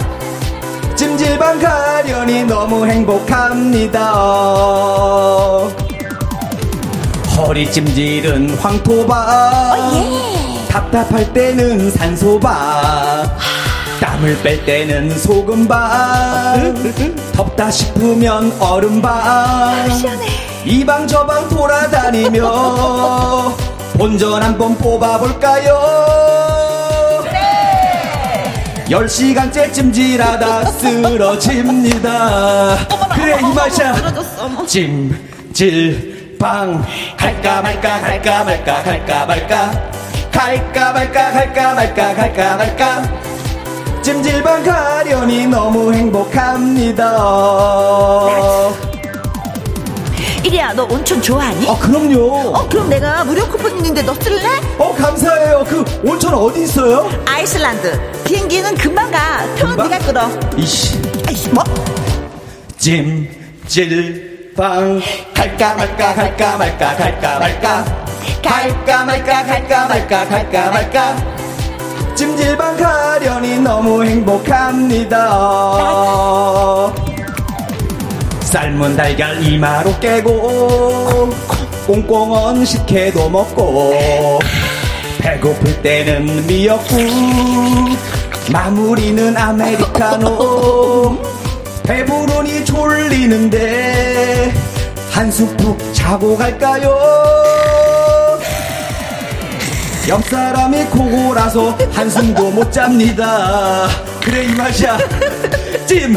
[0.94, 4.12] 찜질방 가려니 너무 행복합니다.
[7.36, 9.74] 허리 찜질은 황토바.
[9.74, 10.68] 어, 예.
[10.68, 13.24] 답답할 때는 산소바
[14.00, 16.74] 땀을 뺄 때는 소금방
[17.32, 19.88] 덥다 싶으면 얼음방
[20.64, 23.54] 이방 저방 돌아다니며
[23.94, 25.78] 본전 한번 뽑아볼까요?
[28.90, 32.76] 열 시간째 찜질하다 쓰러집니다.
[33.14, 33.94] 그래 이 맛이야.
[34.66, 36.84] 찜질방.
[37.16, 39.90] 갈까 말까 갈까 말까 갈까 말까.
[40.30, 43.23] 갈까 말까 갈까 말까 갈까 말까
[44.04, 47.16] 찜질방 가려니 너무 행복합니다.
[50.44, 51.66] 이리야, 너 온천 좋아하니?
[51.66, 52.52] 아, 그럼요.
[52.54, 54.42] 어, 그럼 내가 무료 쿠폰 있는데 너 쓸래?
[54.76, 55.64] 어, 감사해요.
[55.66, 57.08] 그 온천 어디 있어요?
[57.26, 57.98] 아이슬란드.
[58.24, 59.42] 비행기는 금방 가.
[59.58, 60.28] 표는 네가 끌어.
[60.58, 61.00] 이씨.
[61.26, 61.64] 아이씨, 뭐?
[62.76, 65.00] 찜질방
[65.32, 67.84] 갈까 말까 갈까 말까 갈까 말까
[68.42, 71.33] 갈까 말까 갈까 말까 갈까 말까
[72.24, 75.28] 찜질방 가려니 너무 행복합니다.
[78.40, 81.28] 삶은 달걀 이마로 깨고
[81.86, 84.40] 꽁꽁언 식혜도 먹고
[85.18, 86.98] 배고플 때는 미역국
[88.50, 91.18] 마무리는 아메리카노
[91.82, 94.50] 배부르니 졸리는데
[95.10, 97.53] 한숨 푹 자고 갈까요?
[100.06, 103.88] 옆사람이 코골아서 한숨도 못 잡니다.
[104.22, 104.98] 그래, 이 맛이야.
[105.86, 106.14] 찜,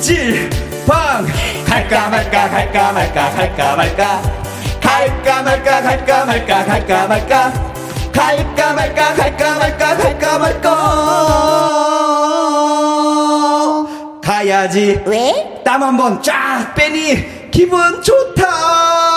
[0.00, 0.50] 질,
[0.84, 1.24] 방.
[1.64, 4.22] 갈까 말까, 갈까 말까, 갈까 말까.
[4.80, 7.52] 갈까 말까, 갈까 말까, 갈까 말까.
[8.12, 10.68] 갈까 말까, 갈까 말까, 갈까 말까.
[14.24, 15.00] 가야지.
[15.06, 15.62] 왜?
[15.64, 18.28] 땀 한번 쫙 빼니 기분 좋다.
[18.38, 19.07] 좋다.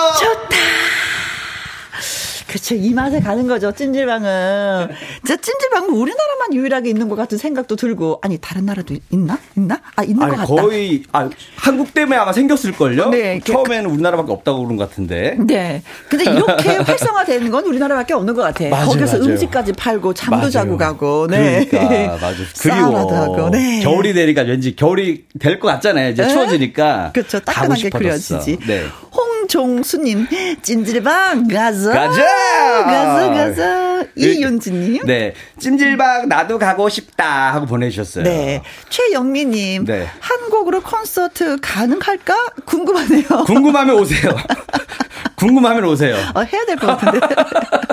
[2.52, 2.76] 그렇죠.
[2.76, 3.72] 이 맛에 가는 거죠.
[3.72, 4.90] 찜질방은.
[5.26, 9.40] 저 찜질방은 우리나라만 유일하게 있는 것 같은 생각도 들고 아니 다른 나라도 있나?
[9.56, 9.80] 있나?
[9.96, 10.62] 아 있는 아니, 것 같다.
[10.62, 13.08] 거의 아 한국 때문에 아마 생겼을 걸요.
[13.10, 13.40] 네.
[13.40, 15.38] 처음에는 우리나라밖에 없다고 그런 것 같은데.
[15.40, 15.82] 네.
[16.10, 18.66] 근데 이렇게 활성화되는 건 우리나라밖에 없는 것 같아.
[18.68, 19.32] 맞아요, 거기서 맞아요.
[19.32, 20.50] 음식까지 팔고 잠도 맞아요.
[20.50, 21.28] 자고 가고.
[21.28, 21.66] 네.
[21.70, 22.36] 그러니까 맞아.
[22.60, 23.12] 그리워.
[23.12, 23.80] 하고, 네.
[23.82, 26.10] 겨울이 되니까 왠지 겨울이 될 것 같잖아요.
[26.10, 26.30] 이제 네?
[26.30, 27.12] 추워지니까.
[27.14, 27.40] 그렇죠.
[27.40, 28.58] 따끈하게 그려지지.
[28.68, 28.84] 네.
[29.56, 30.28] 김종수님,
[30.62, 31.92] 찜질방 가자.
[31.92, 32.84] 가자!
[32.86, 34.06] 가자, 가자.
[34.16, 35.06] 이윤지님.
[35.06, 35.34] 네.
[35.60, 38.24] 찜질방 나도 가고 싶다 하고 보내주셨어요.
[38.24, 38.62] 네.
[38.90, 39.84] 최영미님.
[39.86, 40.08] 네.
[40.22, 42.34] 한국으로 콘서트 가능할까?
[42.66, 43.44] 궁금하네요.
[43.46, 44.34] 궁금하면 오세요.
[45.36, 46.16] 궁금하면 오세요.
[46.34, 47.20] 어, 해야 될 것 같은데.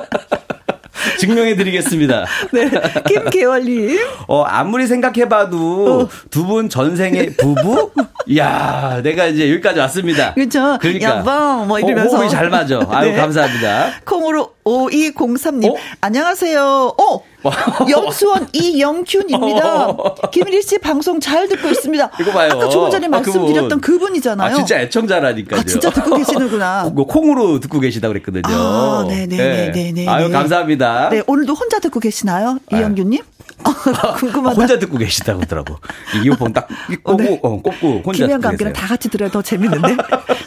[1.19, 2.25] 증명해드리겠습니다.
[2.53, 2.71] 네.
[3.07, 3.99] 김계월님.
[4.27, 6.09] 어, 아무리 생각해봐도 어.
[6.31, 7.91] 두분 전생의 부부?
[8.27, 10.35] 이야, 내가 이제 여기까지 왔습니다.
[10.35, 10.79] 그렇죠.
[10.81, 11.19] 그러니까.
[11.19, 12.11] 여보, 뭐 이러면서.
[12.11, 12.81] 호, 호흡이 잘 맞아.
[12.91, 13.17] 아유, 네.
[13.17, 13.93] 감사합니다.
[14.05, 15.71] 콩으로 5203님.
[15.71, 15.77] 어?
[16.01, 16.63] 안녕하세요.
[16.99, 17.23] 어!
[17.89, 19.97] 영수원 이영균입니다.
[20.33, 22.11] 김일희 씨 방송 잘 듣고 있습니다.
[22.21, 22.51] 이거 봐요.
[22.53, 23.99] 아까 조금 전에 아, 말씀드렸던 그분.
[24.09, 24.53] 그분 이잖아요.
[24.53, 25.61] 아, 진짜 애청자라니까요.
[25.61, 26.91] 아, 진짜 듣고 계시는구나.
[26.95, 28.43] 콩- 콩으로 듣고 계시다고 그랬거든요.
[28.55, 30.09] 아, 네네네네 네.
[30.09, 31.09] 아유, 감사합니다.
[31.11, 32.59] 네, 오늘도 혼자 듣고 계시나요?
[32.73, 33.23] 이영균님?
[33.65, 34.57] 아, 궁금하다.
[34.61, 35.77] 혼자 듣고 계시다고 하더라고.
[36.17, 36.69] 이 이어폰 딱
[37.03, 37.41] 꽂고, 어, 네.
[37.43, 38.73] 어, 꽂고 혼자 함께는 계세요.
[38.73, 39.97] 다 같이 들어야 더 재밌는데.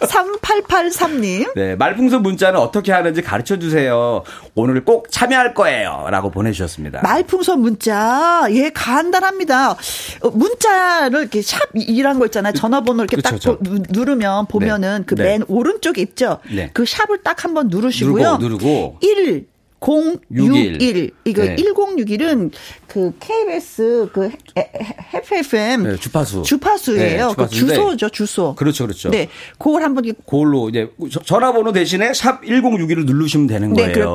[0.02, 1.52] 3883님.
[1.56, 4.11] 네, 말풍선 문자는 어떻게 하는지 가르쳐 주세요.
[4.56, 6.08] 오늘 꼭 참여할 거예요.
[6.10, 7.02] 라고 보내주셨습니다.
[7.02, 9.72] 말풍선 문자, 예, 간단합니다.
[9.72, 12.54] 어, 문자를 이렇게 샵 이란 거 있잖아요.
[12.54, 13.58] 전화번호 이렇게 그쵸, 딱.
[13.64, 15.24] 누- 누르면 보면은 그 네.
[15.24, 16.40] 맨 오른쪽에 있죠.
[16.54, 16.70] 네.
[16.74, 18.38] 그 샵을 딱 한번 누르시고요.
[18.38, 18.98] 누르고, 누르고.
[19.02, 19.51] 1
[19.84, 21.56] 0 6 1 이거 네.
[21.56, 22.52] 1061은
[22.88, 24.30] 그 KBS 그
[25.14, 26.44] FFM 네, 주파수.
[26.44, 27.28] 주파수예요.
[27.30, 27.48] 네, 그.
[27.50, 28.54] 주소죠, 주소.
[28.56, 29.10] 그렇죠, 그렇죠.
[29.10, 29.28] 네.
[29.58, 33.88] 그걸 한번 그걸로 이제 저- 전화번호 대신에 샵 1061을 누르시면 되는 거예요.
[33.88, 34.06] 네, 그래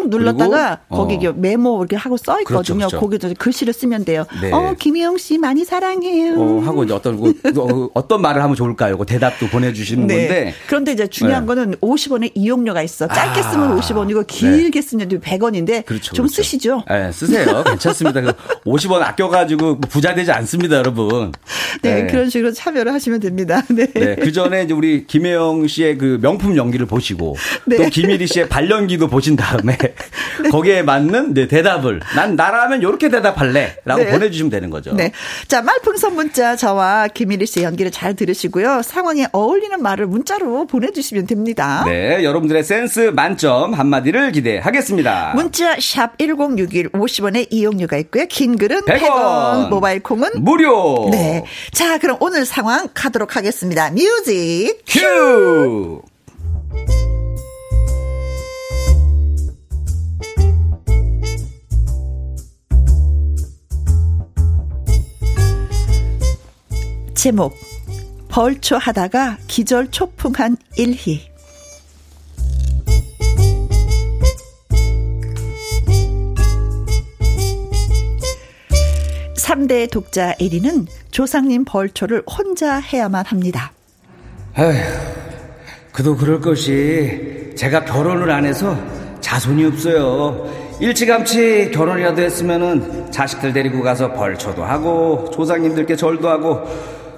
[0.00, 2.88] 꾹 눌렀다가 그리고, 거기 어, 메모 이렇게 하고 써 그렇죠, 있거든요.
[2.88, 3.00] 그렇죠.
[3.00, 4.24] 거기서 글씨를 쓰면 돼요.
[4.40, 4.52] 네.
[4.52, 6.40] 어, 김희영 씨 많이 사랑해요.
[6.40, 8.96] 어, 하고 이제 어떤 그, 어, 어떤 말을 하면 좋을까요?
[8.98, 10.16] 그 대답도 보내 주시는 네.
[10.16, 10.54] 건데.
[10.66, 11.46] 그런데 이제 중요한 네.
[11.46, 13.08] 거는 50원의 이용료가 있어.
[13.08, 13.42] 짧게 아.
[13.42, 16.14] 쓰면 50원이고 길게 쓰면 100원인데 그렇죠.
[16.14, 16.42] 좀 그렇죠.
[16.42, 16.84] 쓰시죠.
[16.88, 17.62] 네, 쓰세요.
[17.64, 18.20] 괜찮습니다.
[18.20, 18.32] 그
[18.64, 21.32] 50원 아껴 가지고 뭐 부자 되지 않습니다, 여러분.
[21.82, 23.62] 네, 그런 식으로 참여를 하시면 됩니다.
[23.70, 23.86] 네.
[23.86, 27.36] 네, 그 전에 이제 우리 김혜영 씨의 그 명품 연기를 보시고
[27.66, 27.76] 네.
[27.76, 29.76] 또 김일희 씨의 발연기도 보신 다음에
[30.50, 34.10] 거기에 맞는 네, 대답을 난 나라면 이렇게 대답할래라고 네.
[34.10, 34.92] 보내주시면 되는 거죠.
[34.94, 35.12] 네.
[35.48, 38.82] 자, 말풍선 문자 저와 김일희 씨의 연기를 잘 들으시고요.
[38.82, 41.84] 상황에 어울리는 말을 문자로 보내주시면 됩니다.
[41.86, 45.32] 네, 여러분들의 센스 만점 한마디를 기대하겠습니다.
[45.34, 48.26] 문자 샵 1061 50원의 이용료가 있고요.
[48.26, 48.98] 긴 글은 100원.
[48.98, 51.08] 100원, 모바일 콩은 무료.
[51.10, 51.44] 네.
[51.72, 53.90] 자, 그럼 오늘 상황 가도록 하겠습니다.
[53.90, 54.82] 뮤직.
[54.86, 56.02] 큐.
[67.20, 67.54] 제목.
[68.30, 71.20] 벌초 하다가 기절 초풍한 일희.
[79.36, 83.74] 3대 독자 1위는 조상님 벌초를 혼자 해야만 합니다.
[84.56, 84.82] 에휴,
[85.92, 88.74] 그도 그럴 것이 제가 결혼을 안 해서
[89.20, 90.70] 자손이 없어요.
[90.80, 96.66] 일찌감치 결혼이라도 했으면은 자식들 데리고 가서 벌초도 하고 조상님들께 절도 하고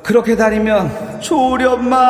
[0.03, 2.01] 그렇게 다니면 조련만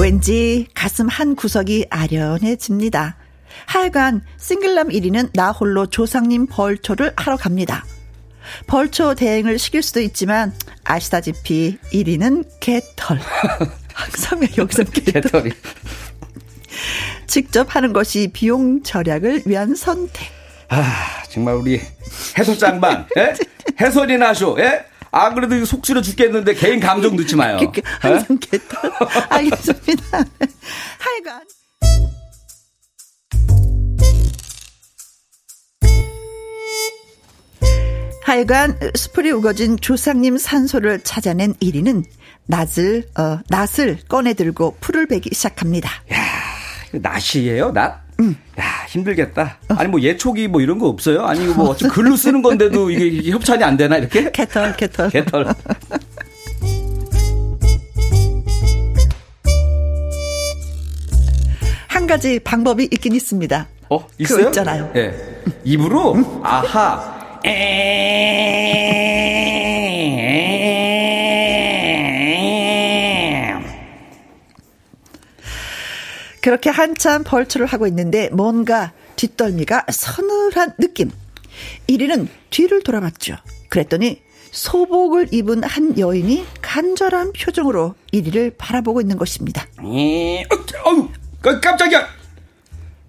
[0.00, 3.16] 왠지 가슴 한 구석이 아련해집니다.
[3.66, 7.84] 하여간 싱글남 1위는 나 홀로 조상님 벌초를 하러 갑니다.
[8.66, 10.52] 벌초 대행을 시킬 수도 있지만
[10.84, 13.18] 아시다시피 1위는 개털.
[13.94, 15.22] 항상 왜 여기서 개털.
[15.22, 15.50] 개털이
[17.26, 20.43] 직접 하는 것이 비용 절약을 위한 선택.
[20.68, 21.80] 아 정말 우리
[22.38, 23.34] 해솔장반 예?
[23.80, 24.84] 해설이나 하쇼 예?
[25.10, 27.82] 아 그래도 이거 속 쓰려 죽겠는데 개인 감정 넣지 마요 예?
[28.00, 28.90] 항상 개털.
[29.30, 30.18] 알겠습니다.
[30.98, 31.42] 하여간.
[38.24, 42.04] 하여간 수풀이 우거진 조상님 산소를 찾아낸 1위는
[42.46, 45.90] 낫을 어, 낫을 꺼내 들고 풀을 베기 시작합니다.
[46.88, 48.03] 이거 낫이에요 낫?
[48.60, 49.58] 야 힘들겠다.
[49.70, 49.74] 어.
[49.74, 51.24] 아니 뭐 예초기 뭐 이런 거 없어요?
[51.24, 54.30] 아니 뭐 어차피 글로 쓰는 건데도 이게, 이게 협찬이 안 되나 이렇게?
[54.30, 55.10] 개털 개털.
[55.10, 55.46] 개털.
[61.88, 63.68] 한 가지 방법이 있긴 있습니다.
[63.90, 64.46] 어 있어요?
[64.46, 64.92] 있잖아요.
[64.96, 65.14] 예.
[65.64, 67.12] 입으로 아하.
[76.44, 81.10] 그렇게 한참 벌초를 하고 있는데 뭔가 뒷덜미가 서늘한 느낌.
[81.88, 83.36] 1위는 뒤를 돌아봤죠.
[83.70, 84.20] 그랬더니
[84.50, 89.66] 소복을 입은 한 여인이 간절한 표정으로 1위를 바라보고 있는 것입니다.
[89.84, 90.42] 예.
[90.42, 90.46] 어,
[90.84, 91.08] 어우,
[91.40, 92.06] 깜- 깜짝이야.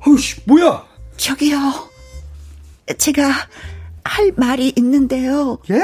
[0.07, 0.85] 어우씨, 뭐야?
[1.17, 1.59] 저기요.
[2.97, 3.29] 제가
[4.05, 5.57] 할 말이 있는데요.
[5.71, 5.81] 예?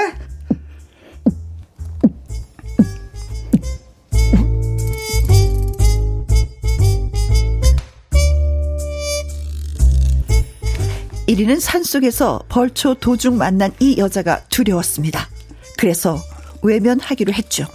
[11.32, 15.30] 1위는 산속에서 벌초 도중 만난 이 여자가 두려웠습니다.
[15.78, 16.20] 그래서
[16.62, 17.66] 외면하기로 했죠.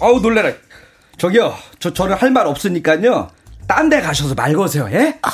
[0.00, 0.52] 아우 놀래라.
[1.18, 3.30] 저기요, 저 저는 할 말 없으니까요.
[3.68, 4.88] 딴 데 가셔서 말 거세요.
[4.90, 5.18] 예?
[5.22, 5.30] 아,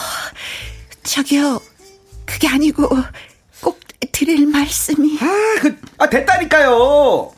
[1.03, 1.61] 저기요.
[2.26, 2.89] 그게 아니고
[3.62, 3.81] 꼭
[4.12, 5.18] 드릴 말씀이.
[5.20, 7.33] 아, 그, 아 됐다니까요.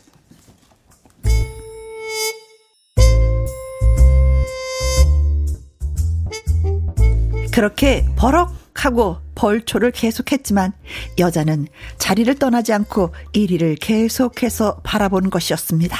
[7.51, 10.73] 그렇게 버럭 하고 벌초를 계속했지만
[11.19, 11.67] 여자는
[11.97, 15.97] 자리를 떠나지 않고 1위를 계속해서 바라보는 것이었습니다.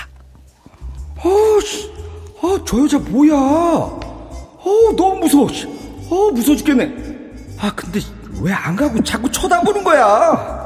[1.18, 1.60] 아,
[2.42, 3.34] 아, 저 여자 뭐야?
[3.36, 5.48] 어, 너무 무서워.
[6.10, 6.94] 어, 무서워 죽겠네.
[7.60, 8.00] 아, 근데
[8.42, 10.63] 왜 안 가고 자꾸 쳐다보는 거야?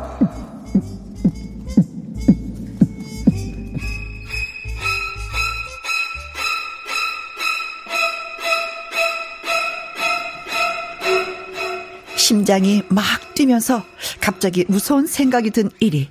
[12.28, 13.06] 심장이 막
[13.36, 13.86] 뛰면서
[14.20, 16.10] 갑자기 무서운 생각이 든 일이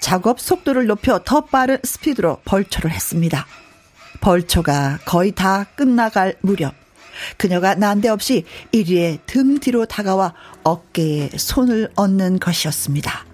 [0.00, 3.46] 작업 속도를 높여 더 빠른 스피드로 벌초를 했습니다.
[4.20, 6.74] 벌초가 거의 다 끝나갈 무렵
[7.36, 10.34] 그녀가 난데없이 1위의 등 뒤로 다가와
[10.64, 13.24] 어깨에 손을 얹는 것이었습니다.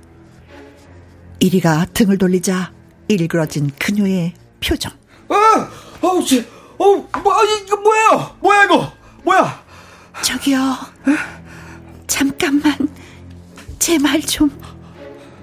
[1.41, 2.75] 1위가 등을 돌리자
[3.09, 4.93] 일그러진 그녀의 표정.
[5.31, 5.71] 아,
[6.03, 6.47] 어우, 씨,
[6.77, 8.37] 어, 뭐, 이거 뭐야?
[8.39, 8.93] 뭐야 이거?
[9.25, 9.65] 뭐야?
[10.23, 10.77] 저기요.
[12.27, 12.89] 잠깐만
[13.81, 14.49] 제 말 좀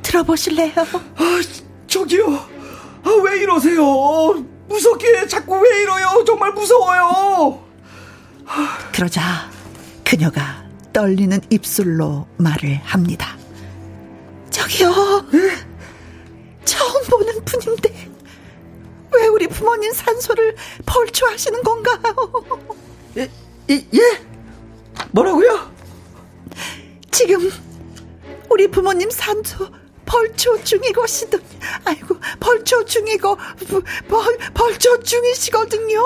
[0.02, 0.72] 들어보실래요?
[1.18, 1.42] 아,
[1.88, 2.26] 저기요.
[3.04, 3.84] 아, 왜 이러세요?
[4.70, 6.24] 무섭게 자꾸 왜 이러요?
[6.26, 7.62] 정말 무서워요.
[8.94, 9.50] 그러자
[10.06, 10.64] 그녀가
[10.94, 13.36] 떨리는 입술로 말을 합니다.
[14.50, 14.90] 저기요.
[16.64, 18.10] 처음 보는 분인데
[19.16, 20.56] 왜 우리 부모님 산소를
[20.86, 22.00] 벌초하시는 건가요?
[23.18, 23.30] 예,
[23.70, 24.00] 예, 예?
[25.12, 25.78] 뭐라고요?
[27.20, 27.52] 지금
[28.50, 29.68] 우리 부모님 산소
[30.06, 31.44] 벌초 중이고시더니
[31.84, 33.36] 아이고 벌초 중이고
[34.08, 36.00] 벌, 벌초 중이시거든요.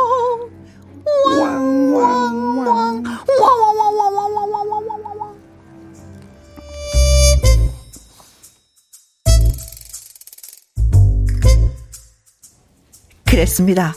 [1.37, 3.03] 왕왕왕왕
[3.39, 5.37] 왕왕왕왕왕왕왕왕왕
[13.23, 13.93] 그랬습니다.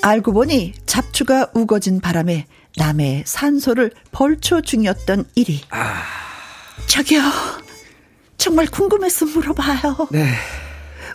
[0.00, 2.46] 알고 보니 잡초가 우거진 바람에
[2.78, 5.60] 남의 산소를 벌초 중이었던 일이.
[5.68, 6.23] 아...
[6.86, 7.20] 저기요.
[8.36, 10.08] 정말 궁금해서 물어봐요.
[10.10, 10.28] 네.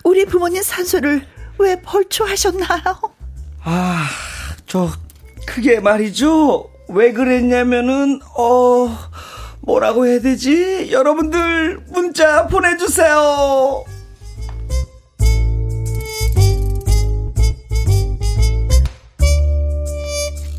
[0.03, 1.25] 우리 부모님 산소를
[1.57, 2.81] 왜 벌초하셨나요?
[3.63, 4.07] 아,
[4.65, 4.89] 저
[5.45, 6.69] 그게 말이죠.
[6.89, 8.97] 왜 그랬냐면은 어
[9.61, 10.89] 뭐라고 해야 되지?
[10.91, 13.83] 여러분들 문자 보내주세요.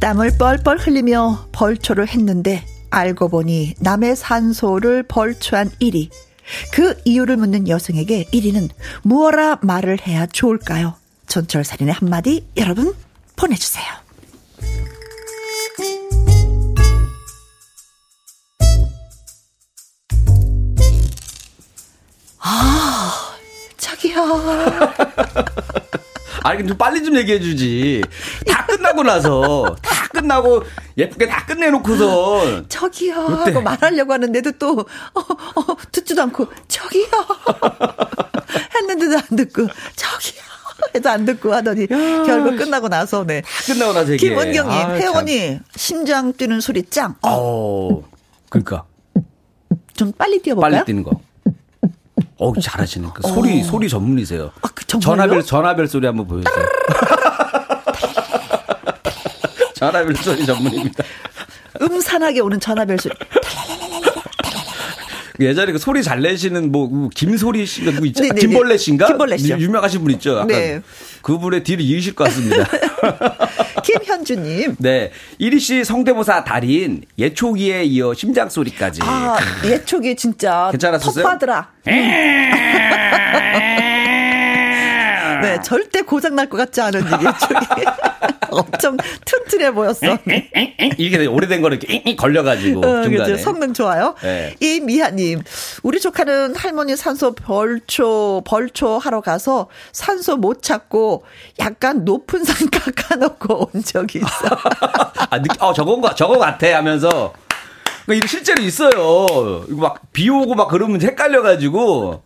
[0.01, 6.11] 땀을 뻘뻘 흘리며 벌초를 했는데 알고 보니 남의 산소를 벌초한 1위.
[6.73, 8.71] 그 이유를 묻는 여성에게 1위는
[9.03, 10.95] 무엇라 말을 해야 좋을까요?
[11.27, 12.93] 전철살인의 한마디 여러분
[13.37, 13.87] 보내주세요.
[22.41, 23.37] 아,
[23.77, 24.17] 자기야.
[26.43, 28.03] 아니, 근데 빨리 좀 얘기해 주지.
[28.47, 30.63] 다 끝나고 나서, 다 끝나고,
[30.97, 32.69] 예쁘게 다 끝내놓고서.
[32.69, 33.15] 저기요.
[33.15, 34.81] 하고 말하려고 하는데도 또,
[35.15, 37.07] 어, 어, 듣지도 않고, 저기요.
[38.75, 39.67] 했는데도 안 듣고,
[39.97, 40.43] 저기요.
[40.95, 43.43] 해도 안 듣고 하더니, 야, 결국 끝나고 나서, 네.
[43.43, 44.31] 다 끝나고 나서 얘기해.
[44.31, 47.17] 김원경님, 아, 혜원이, 심장 뛰는 소리 짱.
[47.23, 47.31] 어.
[47.31, 48.03] 어,
[48.49, 48.85] 그니까.
[49.95, 50.71] 좀 빨리 뛰어볼까요?
[50.73, 51.21] 빨리 뛰는 거.
[52.41, 53.65] 어 잘하시는 그 소리 어.
[53.65, 54.51] 소리 전문이세요.
[54.63, 56.67] 아, 그 전화벨 전화벨 소리 한번 보여주세요.
[59.75, 61.05] 전화벨 소리 전문입니다.
[61.83, 63.15] 음산하게 오는 전화벨 소리.
[65.37, 68.25] 그 예전에 그 소리 잘 내시는 뭐, 뭐 김소리 씨가 누구 있죠?
[68.25, 69.07] 김벌레 씨인가?
[69.07, 69.53] 김벌레 씨.
[69.53, 70.45] 유명하신 분 있죠?
[70.45, 70.81] 네.
[71.21, 72.67] 그분의 뒤를 이으실 것 같습니다.
[73.83, 74.77] 김현주님.
[74.79, 75.11] 네.
[75.39, 79.01] 이리 씨 성대모사 달인 예초기에 이어 심장 소리까지.
[79.05, 80.69] 아, 예초기 진짜.
[80.71, 81.25] 괜찮았었어요?
[81.25, 81.69] 턱하더라.
[85.43, 87.85] 네, 절대 고장 날 것 같지 않은 일이 예초기.
[88.51, 90.19] 엄청 튼튼해 보였어.
[90.99, 92.81] 이게 오래된 거를 이렇게 걸려가지고.
[92.81, 93.37] 어, 그렇죠.
[93.37, 94.15] 성능 좋아요.
[94.23, 94.57] 네.
[94.61, 95.43] 이 미아님,
[95.85, 101.25] 우리 조카는 할머니 산소 벌초, 벌초 하러 가서 산소 못 찾고
[101.61, 104.29] 약간 높은 산 깎아놓고 온 적이 있어.
[105.31, 107.33] 아, 느, 어, 저건 가 저거 같아 하면서.
[108.07, 108.91] 그러니까 이거 실제로 있어요.
[109.69, 112.23] 이거 막 비 오고 막 그러면 헷갈려가지고.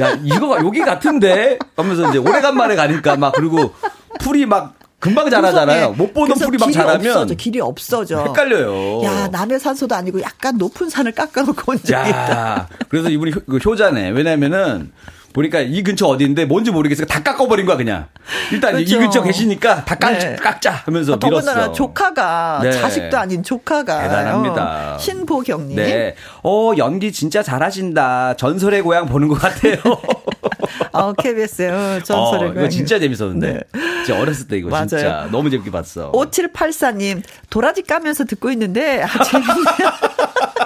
[0.00, 1.58] 야, 이거 여기 같은데?
[1.76, 3.72] 하면서 이제 오래간만에 가니까 막 그리고
[4.20, 5.92] 풀이 막 금방 자라잖아요.
[5.92, 8.22] 못 보던 풀이 막 자라면 없어져, 길이 없어져.
[8.24, 9.02] 헷갈려요.
[9.02, 12.68] 야 남의 산소도 아니고 약간 높은 산을 깎아놓고 온 적이 있다.
[12.88, 14.10] 그래서 이분이 효, 그 효자네.
[14.10, 14.92] 왜냐면은
[15.32, 17.06] 보니까 이 근처 어디인데 뭔지 모르겠어요.
[17.06, 18.06] 다 깎아버린 거야 그냥.
[18.52, 18.96] 일단 그렇죠.
[18.96, 20.36] 이 근처 계시니까 다 깎, 네.
[20.36, 21.72] 깎자 하면서 아, 밀었어.
[21.72, 22.72] 조카가 네.
[22.72, 24.94] 자식도 아닌 조카가 대단합니다.
[24.94, 25.76] 어, 신보경님.
[25.76, 26.14] 네.
[26.42, 28.34] 어 연기 진짜 잘하신다.
[28.36, 29.76] 전설의 고향 보는 것 같아요.
[30.92, 32.64] 어 KBS 어, 전설의 어, 고향.
[32.64, 33.52] 이거 진짜 재밌었는데.
[33.52, 33.60] 네.
[34.04, 34.86] 진짜 어렸을 때 이거 맞아요.
[34.88, 36.10] 진짜 너무 재밌게 봤어.
[36.12, 39.90] 5784님 도라지 까면서 듣고 있는데 아, 재밌네요.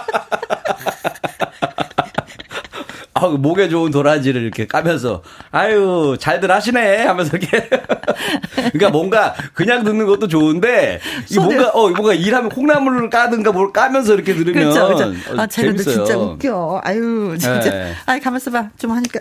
[3.24, 7.68] 아, 목에 좋은 도라지를 이렇게 까면서 아유 잘들 하시네 하면서 이렇게
[8.72, 11.00] 그러니까 뭔가 그냥 듣는 것도 좋은데
[11.30, 15.40] 이 뭔가 어 뭔가 일하면 콩나물을 까든가 뭘 까면서 이렇게 들으면 그렇죠, 그렇죠.
[15.40, 17.94] 아 쟤네들 진짜 웃겨 아유 진짜 네.
[18.06, 19.20] 아이 가만있어 봐 좀 하니까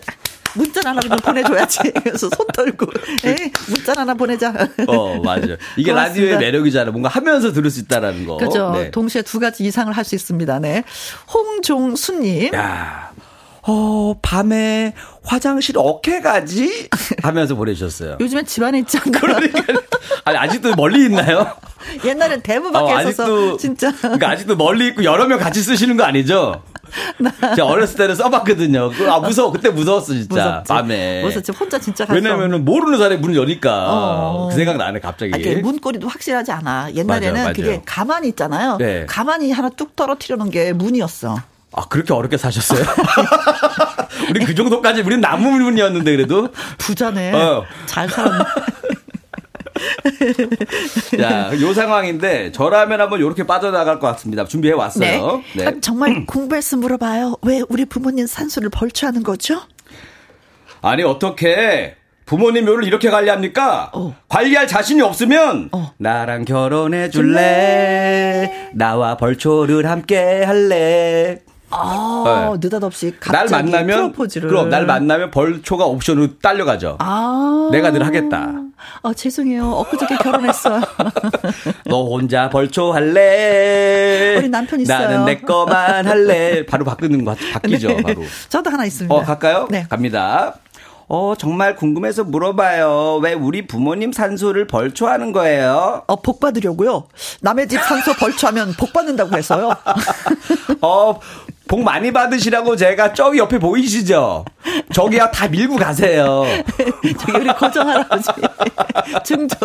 [0.55, 1.79] 문자 하나 좀 보내줘야지.
[2.03, 2.85] 그래서 손 떨고,
[3.25, 3.35] 에
[3.69, 4.53] 문자 하나 보내자.
[4.87, 5.57] 어, 맞아요.
[5.75, 5.93] 이게 고맙습니다.
[5.93, 6.91] 라디오의 매력이잖아요.
[6.91, 8.37] 뭔가 하면서 들을 수 있다라는 거.
[8.37, 8.69] 그죠.
[8.71, 8.91] 네.
[8.91, 10.59] 동시에 두 가지 이상을 할 수 있습니다.
[10.59, 10.83] 네.
[11.33, 12.53] 홍종수님.
[12.53, 13.12] 야.
[13.65, 14.93] 어, 밤에
[15.23, 16.89] 화장실 어케 가지?
[17.23, 18.17] 하면서 보내주셨어요.
[18.19, 19.21] 요즘엔 집안에 있잖아요.
[19.21, 19.61] 그러니까.
[20.25, 21.47] 아니, 아직도 멀리 있나요?
[22.03, 23.91] 옛날엔 대문 밖에 어, 있어서 아직도, 진짜.
[23.95, 26.61] 그러니까 아직도 멀리 있고 여러 명 같이 쓰시는 거 아니죠?
[27.55, 28.91] 제가 어렸을 때는 써봤거든요.
[29.09, 29.51] 아, 무서워.
[29.51, 30.35] 그때 무서웠어, 진짜.
[30.35, 30.67] 무섭지.
[30.67, 31.23] 밤에.
[31.23, 31.51] 무섭지.
[31.53, 32.15] 혼자 진짜 갔어.
[32.15, 33.85] 왜냐면은 모르는 사람이 문을 여니까.
[33.89, 34.47] 어.
[34.49, 35.31] 그 생각 나네, 갑자기.
[35.33, 36.91] 아, 문고리도 확실하지 않아.
[36.93, 37.53] 옛날에는 맞아요, 맞아요.
[37.53, 38.77] 그게 가만히 있잖아요.
[38.77, 39.05] 네.
[39.07, 41.37] 가만히 하나 뚝 떨어뜨려 놓은 게 문이었어.
[41.73, 42.83] 아, 그렇게 어렵게 사셨어요?
[44.29, 46.49] 우리 그 정도까지, 우린 나무문이었는데, 그래도.
[46.77, 47.33] 부자네.
[47.33, 47.65] 어.
[47.85, 48.43] 잘 살았네.
[51.19, 54.45] 자, 요 상황인데, 저라면 한번 이렇게 빠져나갈 것 같습니다.
[54.45, 55.41] 준비해 왔어요.
[55.55, 55.63] 네.
[55.63, 55.67] 네.
[55.67, 57.37] 아, 정말 궁금해서 물어봐요.
[57.41, 59.61] 왜 우리 부모님 산소를 벌초하는 거죠?
[60.81, 61.95] 아니, 어떻게,
[62.25, 63.89] 부모님 묘를 이렇게 관리합니까?
[63.93, 64.15] 어.
[64.29, 65.91] 관리할 자신이 없으면 어.
[65.97, 68.69] 나랑 결혼해 줄래?
[68.73, 71.39] 나와 벌초를 함께 할래?
[71.75, 72.57] 아, 네.
[72.59, 74.49] 느닷없이 날 만나면 프로포즈를.
[74.49, 76.97] 그럼 날 만나면 벌초가 옵션으로 딸려가죠.
[76.99, 77.69] 아.
[77.71, 78.53] 내가 늘 하겠다.
[79.01, 79.69] 아, 죄송해요.
[79.71, 80.81] 엊그저께 결혼했어요.
[81.85, 84.35] 너 혼자 벌초 할래?
[84.37, 85.07] 우리 남편 있어요.
[85.09, 86.65] 나는 내 거만 할래.
[86.65, 88.01] 바로 바꾸는 거 바뀌죠, 네.
[88.01, 88.21] 바로.
[88.49, 89.13] 저도 하나 있습니다.
[89.13, 89.67] 어, 갈까요?
[89.69, 89.85] 네.
[89.89, 90.55] 갑니다.
[91.07, 93.19] 어, 정말 궁금해서 물어봐요.
[93.21, 96.03] 왜 우리 부모님 산소를 벌초하는 거예요?
[96.07, 97.07] 어, 복 받으려고요.
[97.41, 99.75] 남의 집 산소 벌초하면 복 받는다고 해서요.
[100.81, 101.19] 어,
[101.67, 104.45] 복 많이 받으시라고 제가 저기 옆에 보이시죠?
[104.93, 106.43] 저기야 다 밀고 가세요.
[107.19, 108.29] 저기 우리 고정 할아버지.
[109.23, 109.55] 증조.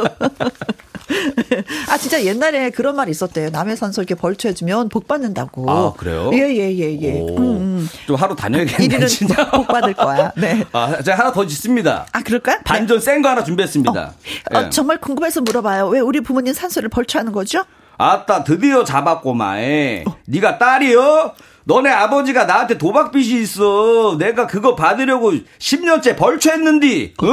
[1.88, 3.50] 아 진짜 옛날에 그런 말 있었대요.
[3.50, 5.70] 남의 산소 이렇게 벌초해주면 복 받는다고.
[5.70, 6.30] 아 그래요?
[6.32, 7.20] 예예예 예, 예, 예.
[7.20, 7.88] 음, 음.
[8.06, 9.06] 좀 하루 다녀야겠네.
[9.06, 10.32] 진짜 복 받을 거야.
[10.36, 10.64] 네.
[10.72, 12.06] 아 제가 하나 더 짓습니다.
[12.12, 12.58] 아 그럴까요?
[12.64, 13.04] 반전 네.
[13.04, 14.00] 센거 하나 준비했습니다.
[14.00, 14.12] 어,
[14.52, 14.58] 네.
[14.58, 15.88] 어, 정말 궁금해서 물어봐요.
[15.88, 17.64] 왜 우리 부모님 산소를 벌초하는 거죠?
[17.96, 20.04] 아따 드디어 잡았고마에.
[20.06, 20.16] 어.
[20.26, 21.32] 네가 딸이요?
[21.68, 24.16] 너네 아버지가 나한테 도박빚이 있어.
[24.18, 27.14] 내가 그거 받으려고 10년째 벌초했는디.
[27.22, 27.26] 어?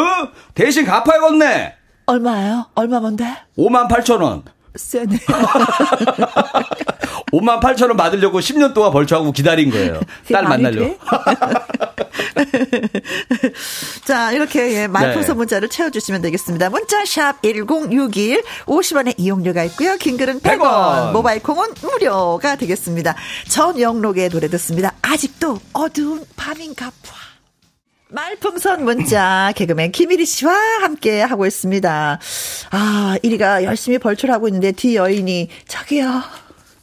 [0.54, 1.74] 대신 갚아야겠네.
[2.08, 2.66] 얼마예요?
[2.76, 3.26] 얼마 뭔데?
[3.58, 4.44] 5만 8천 원.
[4.76, 5.18] 세네.
[7.32, 10.00] 5만 8천 원 받으려고 10년 동안 벌초하고 기다린 거예요.
[10.32, 10.98] 딸 만나려고.
[14.06, 15.38] 자, 이렇게 예, 말풍선 네.
[15.38, 16.70] 문자를 채워주시면 되겠습니다.
[16.70, 19.98] 문자샵 1061 50원의 이용료가 있고요.
[19.98, 21.12] 긴 글은 100원, 100원.
[21.12, 23.16] 모바일 콩은 무료가 되겠습니다.
[23.50, 24.94] 전영록의 노래 듣습니다.
[25.02, 27.16] 아직도 어두운 밤인가 봐.
[28.10, 32.20] 말풍선 문자 개그맨 김일희 씨와 함께 하고 있습니다.
[32.72, 36.22] 아, 이리가 열심히 벌초하고 있는데 뒤 여인이 저기요.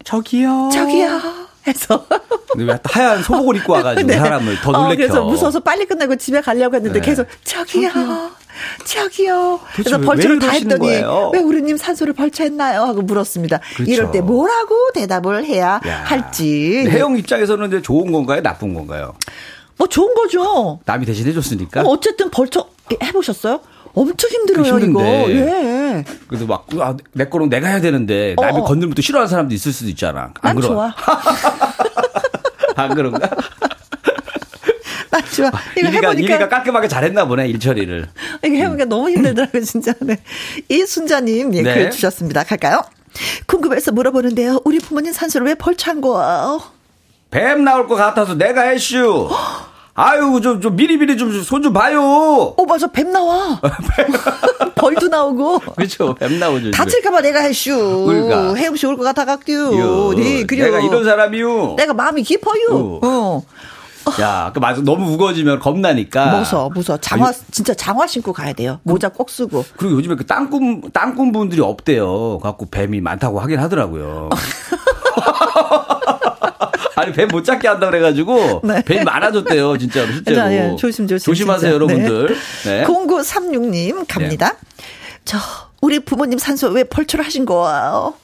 [0.04, 0.70] 저기요.
[0.72, 1.20] 저기요.
[1.66, 2.04] 해서.
[2.50, 4.16] 근데 왜 하얀 소복을 입고 와가지고 네.
[4.18, 4.92] 사람을 더 놀래켜.
[4.92, 7.06] 어, 그래서 무서워서 빨리 끝내고 집에 가려고 했는데 네.
[7.06, 7.90] 계속 저기요.
[7.92, 8.30] 저기요.
[8.84, 9.60] 저기요.
[9.74, 11.30] 그래서 벌초를 다 했더니 거예요?
[11.32, 12.82] 왜 우리님 산소를 벌초했나요?
[12.82, 13.60] 하고 물었습니다.
[13.76, 13.90] 그렇죠.
[13.90, 16.02] 이럴 때 뭐라고 대답을 해야 야.
[16.04, 16.84] 할지.
[16.88, 18.42] 해영 입장에서는 이제 좋은 건가요?
[18.42, 19.14] 나쁜 건가요?
[19.78, 20.80] 뭐 좋은 거죠.
[20.84, 21.82] 남이 대신 해줬으니까.
[21.82, 22.66] 어, 어쨌든 벌초
[23.02, 23.60] 해보셨어요?
[23.94, 25.02] 엄청 힘들어요, 이거.
[25.30, 26.04] 예.
[26.28, 28.64] 그래도 막, 아, 내 거는 내가 해야 되는데, 남이 어.
[28.64, 30.32] 건들면 또 싫어하는 사람도 있을 수도 있잖아.
[30.40, 30.68] 안 그러?
[30.68, 30.94] 좋아.
[32.76, 33.28] 안 그런가?
[35.10, 35.48] 난 좋아.
[35.76, 36.34] 이거 이리가, 해보니까.
[36.34, 38.08] 이리가 깔끔하게 잘했나 보네, 일처리를.
[38.44, 38.88] 이거 해보니까 음.
[38.88, 39.92] 너무 힘들더라고요, 진짜.
[40.00, 40.16] 네.
[40.70, 41.74] 이순자님, 예, 네.
[41.74, 42.44] 글 주셨습니다.
[42.44, 42.82] 갈까요?
[43.46, 44.62] 궁금해서 물어보는데요.
[44.64, 46.62] 우리 부모님 산소를 왜 벌창 거예요?
[47.30, 49.28] 뱀 나올 것 같아서 내가 했슈.
[49.94, 52.02] 아유, 좀, 좀, 미리미리 좀, 손좀 봐요.
[52.56, 53.60] 어, 맞아, 뱀 나와.
[54.74, 55.58] 벌도 나오고.
[55.76, 56.70] 그렇죠, 뱀 나오죠.
[56.70, 58.04] 다칠까봐 내가 했슈.
[58.06, 58.54] 그러니까.
[58.54, 60.14] 혜영 씨올 것 같아갖디요.
[60.14, 61.74] 네, 그래 내가 이런 사람이요.
[61.76, 62.68] 내가 마음이 깊어요.
[62.72, 63.00] 어.
[63.02, 63.42] 어.
[64.20, 64.80] 야, 그 맞아.
[64.82, 66.36] 너무 무거워지면 겁나니까.
[66.38, 66.98] 무서워, 무서워.
[66.98, 68.80] 장화, 아니, 진짜 장화 신고 가야 돼요.
[68.82, 69.64] 모자 꼭 쓰고.
[69.76, 72.38] 그리고 요즘에 그 땅꾼, 땅꾼 분들이 없대요.
[72.40, 74.30] 갖고 뱀이 많다고 하긴 하더라고요.
[76.96, 78.82] 아니 뱀 못 잡게 한다 그래가지고 네.
[78.84, 80.36] 뱀이 많아졌대요 진짜로 실제로.
[80.36, 81.24] 자, 예, 조심 조심.
[81.24, 81.74] 조심하세요 진짜.
[81.74, 82.36] 여러분들.
[82.64, 82.84] 네.
[82.84, 84.50] 0936님 갑니다.
[84.76, 84.84] 네.
[85.24, 85.38] 저
[85.80, 88.14] 우리 부모님 산소 왜 벌초를 하신 거예요?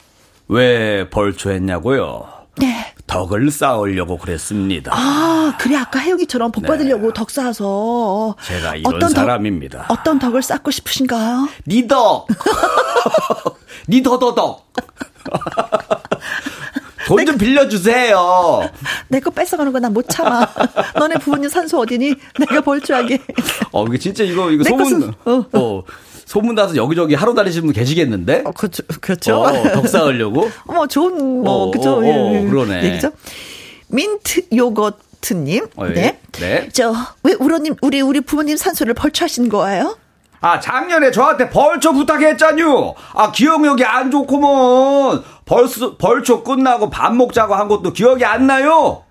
[0.48, 2.28] 왜 벌초했냐고요?
[2.56, 2.92] 네.
[3.06, 4.90] 덕을 쌓으려고 그랬습니다.
[4.94, 7.12] 아, 그래 아까 혜영이처럼 복 받으려고 네.
[7.14, 9.86] 덕 쌓아서 제가 이런 어떤 사람입니다.
[9.86, 11.48] 덕, 어떤 덕을 쌓고 싶으신가요?
[11.66, 12.26] 니덕.
[13.88, 14.66] 니더더덕.
[17.08, 18.70] 돈 좀 빌려주세요.
[19.08, 20.46] 내 거 뺏어가는 거 난 못 참아.
[20.98, 22.14] 너네 부모님 산소 어디니?
[22.38, 23.20] 내가 벌주하게.
[23.72, 25.44] 어, 이게 진짜 이거, 이거 소문, 어.
[25.52, 25.82] 어.
[26.26, 28.42] 소문 나서 여기저기 하루 다니시는 분 계시겠는데?
[28.44, 28.82] 어, 그렇죠.
[29.00, 29.36] 그렇죠.
[29.40, 30.50] 어, 덕사 하려고?
[30.66, 31.98] 어머, 좋은, 뭐, 어, 그죠.
[32.00, 32.46] 어, 예, 예.
[32.48, 32.84] 그러네.
[32.84, 33.12] 얘기죠.
[33.88, 35.66] 민트 요거트님.
[35.76, 35.92] 어, 예.
[35.94, 36.18] 네.
[36.32, 36.68] 네.
[36.72, 37.34] 저, 왜
[37.80, 39.96] 우리, 우리 부모님 산소를 벌초하신 거예요?
[40.40, 42.94] 아, 작년에 저한테 벌초 부탁했잖요.
[43.14, 45.22] 아, 기억력이 안 좋구먼.
[45.44, 49.02] 벌써, 벌초 끝나고 밥 먹자고 한 것도 기억이 안 나요.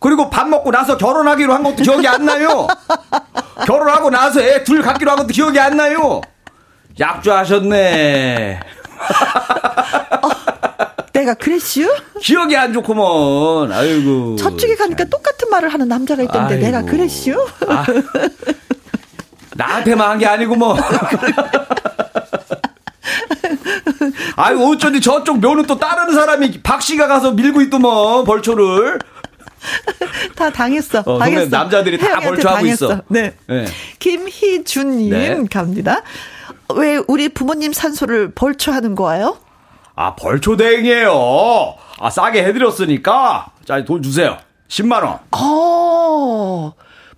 [0.00, 2.66] 그리고 밥 먹고 나서 결혼하기로 한 것도 기억이 안 나요.
[3.66, 6.20] 결혼하고 나서 애 둘 갖기로 한 것도 기억이 안 나요.
[6.98, 8.60] 약주하셨네.
[10.22, 10.28] 어,
[11.12, 11.88] 내가 그랬슈?
[12.20, 13.70] 기억이 안 좋구먼.
[13.72, 14.34] 아이고.
[14.36, 16.66] 저쪽에 가니까 똑같은 말을 하는 남자가 있던데 아이고.
[16.66, 17.46] 내가 그랬슈?
[17.68, 17.84] 아,
[19.56, 20.76] 나한테만 한 게 아니고 뭐.
[24.36, 28.98] 아이고 어쩐지 저쪽 묘는 또 다른 사람이 박 씨가 가서 밀고 있더만 벌초를.
[30.34, 31.02] 다 당했어.
[31.06, 31.48] 어, 당했어.
[31.56, 32.86] 남자들이 다 벌초하고 당했어.
[32.86, 33.02] 있어.
[33.08, 33.34] 네.
[33.46, 33.66] 네.
[33.98, 35.44] 김희준님 네.
[35.50, 36.02] 갑니다.
[36.74, 39.36] 왜 우리 부모님 산소를 벌초하는 거예요?
[39.94, 41.74] 아, 벌초 대행이에요.
[42.00, 43.46] 아, 싸게 해드렸으니까.
[43.66, 44.38] 자, 돈 주세요.
[44.68, 45.18] 10만 원.
[45.32, 46.72] 어.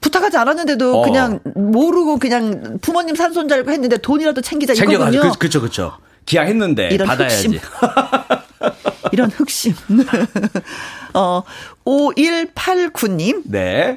[0.04, 1.02] 부탁하지 않았는데도 어.
[1.02, 5.14] 그냥 모르고 그냥 부모님 알고 했는데 돈이라도 챙기자 챙겨가지고.
[5.14, 5.32] 이거군요.
[5.32, 5.96] 그, 그쵸, 그쵸.
[6.26, 7.48] 기약했는데 이런 받아야지.
[7.48, 7.60] 흑심.
[9.12, 9.74] 이런 흑심.
[11.14, 11.42] 어,
[11.86, 13.42] 5189님.
[13.46, 13.96] 네.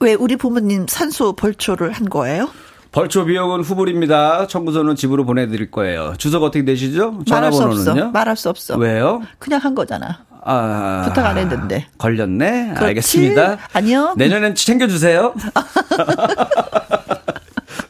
[0.00, 2.48] 왜 우리 부모님 산소 벌초를 한 거예요?
[2.92, 4.46] 벌초 비용은 후불입니다.
[4.46, 6.14] 청구서는 집으로 보내드릴 거예요.
[6.18, 7.20] 주소가 어떻게 되시죠?
[7.26, 8.12] 전화번호는요?
[8.12, 8.76] 말할 수 없어.
[8.76, 9.22] 왜요?
[9.38, 10.24] 그냥 한 거잖아.
[10.50, 11.86] 아, 부탁 안 했는데.
[11.98, 12.68] 걸렸네.
[12.68, 12.84] 그렇지?
[12.84, 13.58] 알겠습니다.
[13.74, 14.14] 아니요.
[14.16, 15.34] 내년엔 챙겨주세요.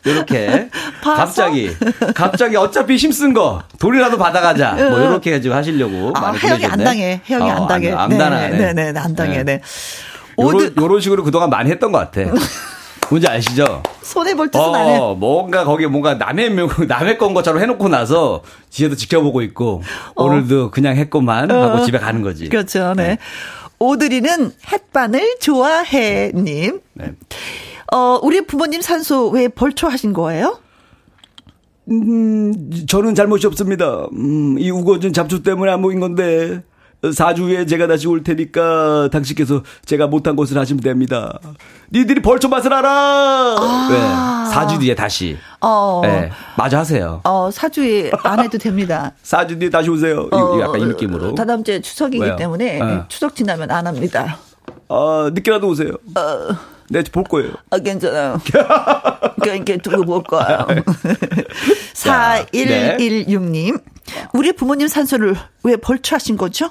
[0.05, 0.71] 이렇게
[1.03, 1.71] 갑자기
[2.15, 7.51] 갑자기 어차피 힘쓴 거 돈이라도 받아가자 뭐 이렇게 해가지고 하시려고 아, 해영이 안 당해 해영이
[7.51, 9.61] 어, 안 당해 안, 안 당해 네네네 네, 네, 안 당해 네.
[10.41, 12.31] 요런, 요런 식으로 그동안 많이 했던 것 같아
[13.09, 13.83] 뭔지 아시죠?
[14.03, 14.99] 손해 볼 짓은 어, 안 해.
[15.17, 19.83] 뭔가 거기에 뭔가 남의 명, 남의 건 것처럼 해놓고 나서 뒤에도 지켜보고 있고
[20.15, 20.25] 어.
[20.25, 21.85] 오늘도 그냥 했고만 하고 어.
[21.85, 22.49] 집에 가는 거지.
[22.49, 22.95] 그렇죠.
[22.95, 23.09] 네.
[23.09, 23.19] 네.
[23.79, 26.81] 오드리는 햇반을 좋아해님.
[26.95, 27.13] 네.
[27.93, 30.59] 어, 우리 부모님 산소 왜 벌초하신 거예요?
[31.91, 34.07] 음, 저는 잘못이 없습니다.
[34.13, 36.63] 음, 이 우거진 잡초 때문에 안 모인 건데.
[37.03, 41.39] 4주 후에 제가 다시 올 테니까 당신께서 제가 못한 것을 하시면 됩니다.
[41.93, 42.91] 니들이 벌초 맛을 알아!
[42.91, 43.89] 아.
[43.91, 45.39] 네, 4주 뒤에 다시.
[45.61, 46.01] 어.
[46.03, 47.21] 네, 마저 하세요.
[47.25, 49.13] 어, 4주에 안 해도 됩니다.
[49.23, 50.29] 4주 뒤에 다시 오세요.
[50.33, 51.35] 어, 약간 이 느낌으로.
[51.37, 52.37] 다다음 주에 추석이기 왜요?
[52.37, 53.03] 때문에 네.
[53.09, 54.39] 추석 지나면 안 합니다.
[54.89, 55.93] 아, 늦게라도 오세요.
[56.17, 56.57] 어.
[56.91, 57.53] 네, 볼 거예요.
[57.71, 58.41] 아, 괜찮아요.
[59.41, 60.67] 그러니까 두고 볼 거예요.
[61.95, 63.81] 4116님.
[64.33, 66.71] 우리 부모님 산소를 왜 벌초하신 거죠?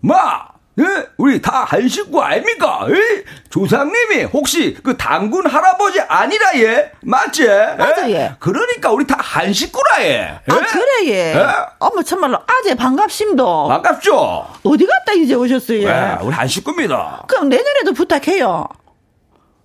[0.00, 0.48] 마!
[0.78, 0.84] 예?
[1.18, 2.86] 우리 다 한 식구 아닙니까?
[2.88, 3.24] 예?
[3.50, 6.90] 조상님이 혹시 그 당군 할아버지 아니라 예?
[7.02, 7.46] 맞지?
[7.76, 8.34] 맞아 예.
[8.38, 10.40] 그러니까 우리 다 한 식구라 예.
[10.48, 11.34] 아 그래 예.
[11.34, 11.46] 예?
[11.80, 13.44] 어머 참말로 아재 반갑습니다.
[13.44, 14.46] 반갑죠.
[14.62, 15.82] 어디 갔다 이제 오셨어요?
[15.82, 17.24] 예, 우리 한 식구입니다.
[17.26, 18.66] 그럼 내년에도 부탁해요.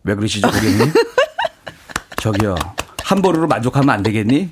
[0.03, 0.91] 왜 그러시죠, 고객님?
[2.19, 2.55] 저기요.
[3.03, 4.49] 한 번으로 만족하면 안 되겠니?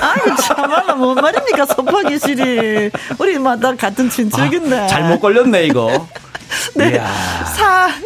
[0.00, 2.90] 아니, 참말로 뭔 말입니까, 소파기 실이.
[3.18, 4.78] 우리 마다 같은 친척인데.
[4.78, 6.08] 아, 잘못 걸렸네, 이거.
[6.74, 6.90] 네.
[6.90, 7.08] 이야.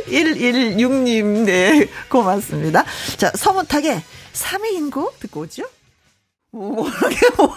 [0.07, 1.89] 4116님, 네.
[2.09, 2.85] 고맙습니다.
[3.17, 4.03] 자, 서문탁의
[4.33, 5.65] 3회 인고 듣고 오죠?
[6.53, 7.55] 모르게, 뭐.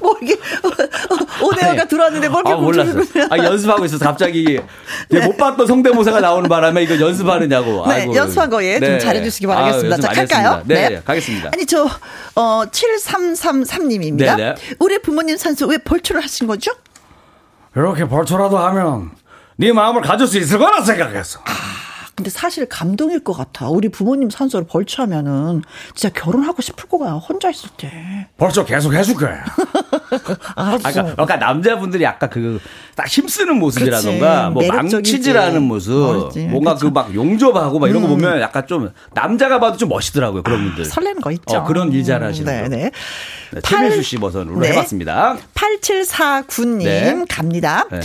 [0.00, 0.36] 뭐 이게
[1.44, 3.00] 오네어가 들어왔는데 뭘 이렇게 아, 몰랐어.
[3.30, 4.60] 아 연습하고 있어서 갑자기
[5.08, 5.26] 네.
[5.26, 7.86] 못 봤던 성대모사가 나오는 바람에 이거 연습하느냐고.
[7.86, 8.14] 네, 아이고.
[8.14, 8.86] 연습한 거에 네.
[8.86, 9.96] 좀 잘해주시기 바라겠습니다.
[9.96, 10.62] 아, 자, 갈까요?
[10.64, 11.50] 네, 네, 가겠습니다.
[11.52, 11.88] 아니 저
[12.34, 14.36] 어, 7333님입니다.
[14.36, 14.54] 네네.
[14.78, 16.72] 우리 부모님 산소 왜 벌초를 하신 거죠?
[17.76, 19.10] 이렇게 벌초라도 하면
[19.56, 21.40] 네 마음을 가질 수 있을 거라 생각했어.
[21.44, 21.73] 아.
[22.16, 23.68] 근데 사실 감동일 것 같아.
[23.68, 25.62] 우리 부모님 산소를 벌초하면은
[25.94, 27.12] 진짜 결혼하고 싶을 거야.
[27.14, 28.28] 혼자 있을 때.
[28.36, 29.44] 벌초 계속 해줄 거야.
[30.54, 32.60] 아까, 아까 남자분들이 아까 그
[32.96, 36.46] 딱 힘쓰는 모습이라던가 뭐 망치질하는 모습, 멋있지.
[36.46, 38.14] 뭔가 그 막 용접하고 막 이런 거 음.
[38.14, 40.84] 보면 약간 좀 남자가 봐도 좀 멋있더라고요 그런 아, 분들.
[40.84, 41.56] 설레는 거 있죠.
[41.56, 42.68] 어, 그런 일 잘하시는 네, 거.
[42.68, 42.90] 네.
[43.52, 44.68] 네, 최민수 씨 버전으로 네.
[44.70, 45.36] 해봤습니다.
[45.54, 47.24] 8749님 네.
[47.28, 47.86] 갑니다.
[47.90, 48.00] 네.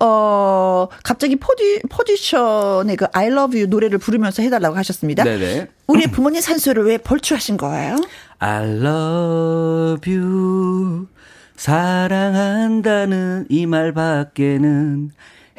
[0.00, 5.24] 어, 갑자기 포지, 포지션의 그 I love you 노래를 부르면서 해달라고 하셨습니다.
[5.24, 5.68] 네네.
[5.86, 7.96] 우리 부모님 산소를 왜 벌초하신 거예요?
[8.38, 11.06] I love you.
[11.60, 15.10] 사랑한다는 이 말밖에는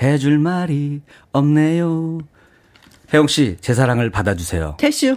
[0.01, 2.17] 해줄 말이 없네요.
[3.13, 4.77] 혜영 씨, 제 사랑을 받아주세요.
[4.79, 5.15] 대슈.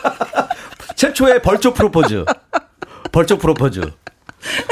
[0.96, 2.24] 최초의 벌초 프로포즈.
[3.12, 3.82] 벌초 프로포즈.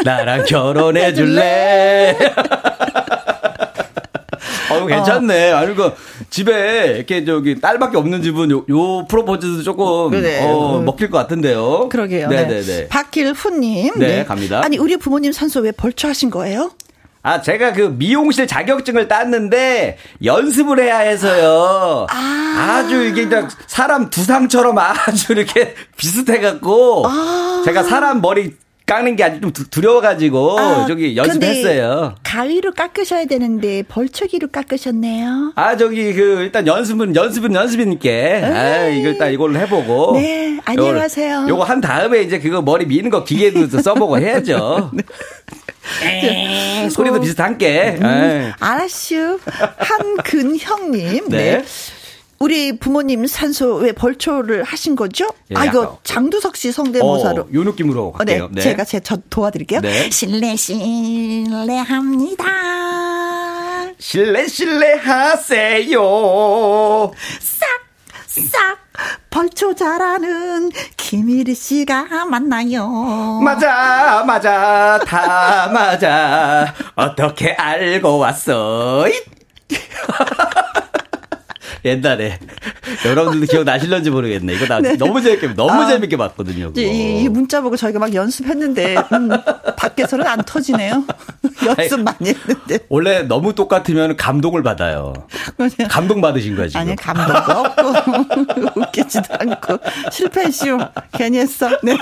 [0.06, 2.16] 나랑 결혼해 줄래?
[4.70, 5.52] 어, 괜찮네.
[5.52, 5.56] 어.
[5.56, 5.92] 아니, 그,
[6.30, 10.42] 집에, 이렇게, 저기, 딸밖에 없는 집은 요, 요 프로포즈도 조금, 그래.
[10.44, 11.88] 어, 먹힐 것 같은데요.
[11.90, 12.28] 그러게요.
[12.28, 12.60] 네네네.
[12.60, 12.88] 네, 네.
[12.88, 13.94] 박길훈님.
[13.98, 14.60] 네, 네, 갑니다.
[14.64, 16.70] 아니, 우리 부모님 산소 왜 벌초하신 거예요?
[17.26, 22.06] 아, 제가 그 미용실 자격증을 땄는데 연습을 해야 해서요.
[22.10, 22.84] 아.
[22.86, 23.26] 주 이게
[23.66, 27.62] 사람 두상처럼 아주 이렇게 비슷해갖고 아.
[27.64, 28.54] 제가 사람 머리
[28.86, 32.16] 깎는 게 아주 좀 두려워가지고 아, 저기 연습했어요.
[32.22, 35.52] 가위로 깎으셔야 되는데 벌초기로 깎으셨네요.
[35.56, 40.18] 아 저기 그 일단 연습은 연습은 연습이니까 아 이거 일단 이걸로 해보고.
[40.20, 41.46] 네 안녕하세요.
[41.48, 44.90] 요거 한 다음에 이제 그거 머리 미는 거 기계도 써보고 해야죠.
[46.02, 46.88] 네.
[46.90, 47.96] 소리도 비슷한 게.
[48.00, 49.38] 음, 알았슈.
[49.78, 51.28] 한근형님.
[51.28, 51.36] 네.
[51.58, 51.64] 네.
[52.44, 55.26] 우리 부모님 산소 왜 벌초를 하신 거죠?
[55.50, 57.42] 예, 아 이거 장두석 씨 성대모사로.
[57.44, 58.44] 어, 요 느낌으로 할게요.
[58.44, 58.60] 어, 네, 네.
[58.60, 59.80] 제가 제 저 도와드릴게요.
[59.80, 60.10] 네.
[60.10, 62.44] 실례 실례합니다.
[63.98, 65.98] 실례 실례하세요.
[67.40, 67.66] 싹
[68.26, 68.78] 싹
[69.30, 73.40] 벌초 잘하는 김일희 씨가 맞나요?
[73.42, 76.74] 맞아, 맞아, 다 맞아.
[76.94, 79.06] 어떻게 알고 왔어?
[81.84, 82.38] 옛날에
[83.04, 84.54] 여러분들도 기억나실런지 모르겠네.
[84.54, 84.96] 이거 나 네.
[84.96, 86.72] 너무 재밌게 너무 아, 재밌게 봤거든요.
[86.76, 89.28] 이, 이, 문자 보고 저희가 막 연습했는데 음,
[89.76, 91.04] 밖에서는 안 터지네요.
[91.66, 92.78] 연습 많이 했는데.
[92.88, 95.12] 원래 너무 똑같으면 감동을 받아요.
[95.90, 96.80] 감동 받으신 거야 지금.
[96.80, 99.78] 아니 감동도 없고 웃기지도 않고
[100.10, 100.78] 실패쇼
[101.12, 101.68] 괜히 했어.
[101.82, 101.96] 네.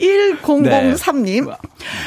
[0.00, 1.46] 1003님.
[1.48, 1.56] 네.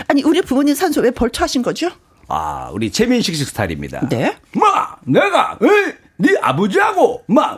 [0.08, 1.90] 아니 우리 부모님 산소 왜 벌초하신 거죠?
[2.28, 4.08] 아, 우리 최민식 씨 스타일입니다.
[4.10, 4.36] 네?
[4.54, 7.58] 마, 내가, 에이, 네 아버지하고 막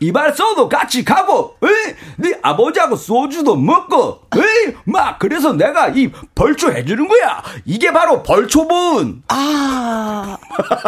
[0.00, 1.56] 이발소도 같이 가고
[2.16, 4.22] 네 아버지하고 소주도 먹고
[4.84, 7.42] 막 그래서 내가 이 벌초 해주는 거야.
[7.64, 9.22] 이게 바로 벌초분.
[9.28, 10.36] 아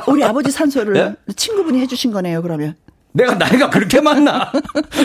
[0.09, 1.15] 우리 아버지 산소를 네?
[1.37, 2.77] 친구분이 해주신 거네요 그러면.
[3.13, 4.51] 내가 나이가 그렇게 많나?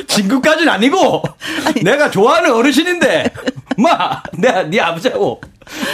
[0.07, 1.21] 친구까지는 아니고
[1.67, 3.31] 아니, 내가 좋아하는 어르신인데
[3.77, 5.39] 마 내가 네 아버지하고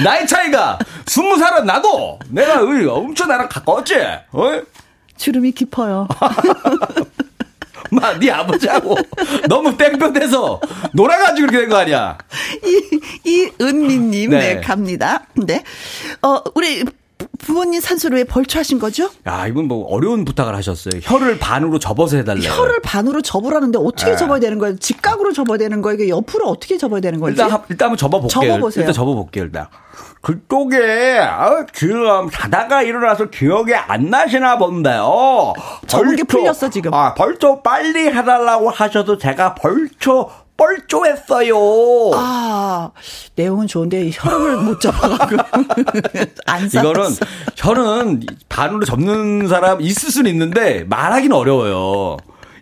[0.01, 3.95] 나이 차이가 스무 살은 나도 내가 엄청 나랑 가까웠지
[4.31, 4.61] 어?
[5.17, 6.07] 주름이 깊어요.
[7.91, 8.97] 마, 네 아버지하고
[9.47, 10.59] 너무 땡볕에서
[10.93, 12.17] 놀아가지고 그렇게 된 거 아니야?
[12.63, 12.99] 이,
[13.29, 14.55] 이 은미님, 네.
[14.55, 15.25] 네, 갑니다.
[15.35, 15.63] 네.
[16.21, 16.83] 어, 우리
[17.39, 19.09] 부모님 산소를 왜 벌초하신 거죠?
[19.27, 20.99] 야, 이분 뭐 어려운 부탁을 하셨어요.
[21.01, 22.49] 혀를 반으로 접어서 해달래요.
[22.51, 24.17] 혀를 반으로 접으라는데 어떻게 네.
[24.17, 24.77] 접어야 되는 거예요?
[24.77, 25.95] 직각으로 접어야 되는 거예요?
[25.95, 27.31] 이게 옆으로 어떻게 접어야 되는 거예요?
[27.31, 28.29] 일단, 일단 한번 접어볼게요.
[28.51, 28.81] 접어보세요.
[28.81, 29.67] 일단 접어볼게요, 일단.
[30.21, 35.53] 그쪽에 아, 지금 자다가 일어나서 기억이 안 나시나 본데요.
[35.87, 36.93] 적은 게 풀렸어 지금.
[36.93, 41.55] 아 벌초 빨리 해달라고 하셔도 제가 벌초 뻘쭘했어요.
[42.15, 42.91] 아,
[43.35, 45.43] 내용은 좋은데 혀를 못 잡아가지고
[46.45, 47.15] 안 이거는
[47.55, 52.17] 혀는 반으로 접는 사람 있을 수는 있는데 말하기는 어려워요.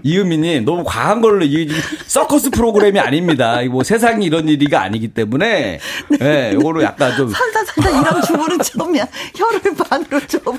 [0.05, 1.69] 이은미님 너무 과한 걸로 이
[2.07, 3.61] 서커스 프로그램이 아닙니다.
[3.71, 5.79] 뭐 세상이 이런 일이가 아니기 때문에
[6.09, 9.07] 네, 네 이거로 약간 좀 살다 살다 이런 주부는 처음이야.
[9.35, 10.53] 혀를 반으로 접어.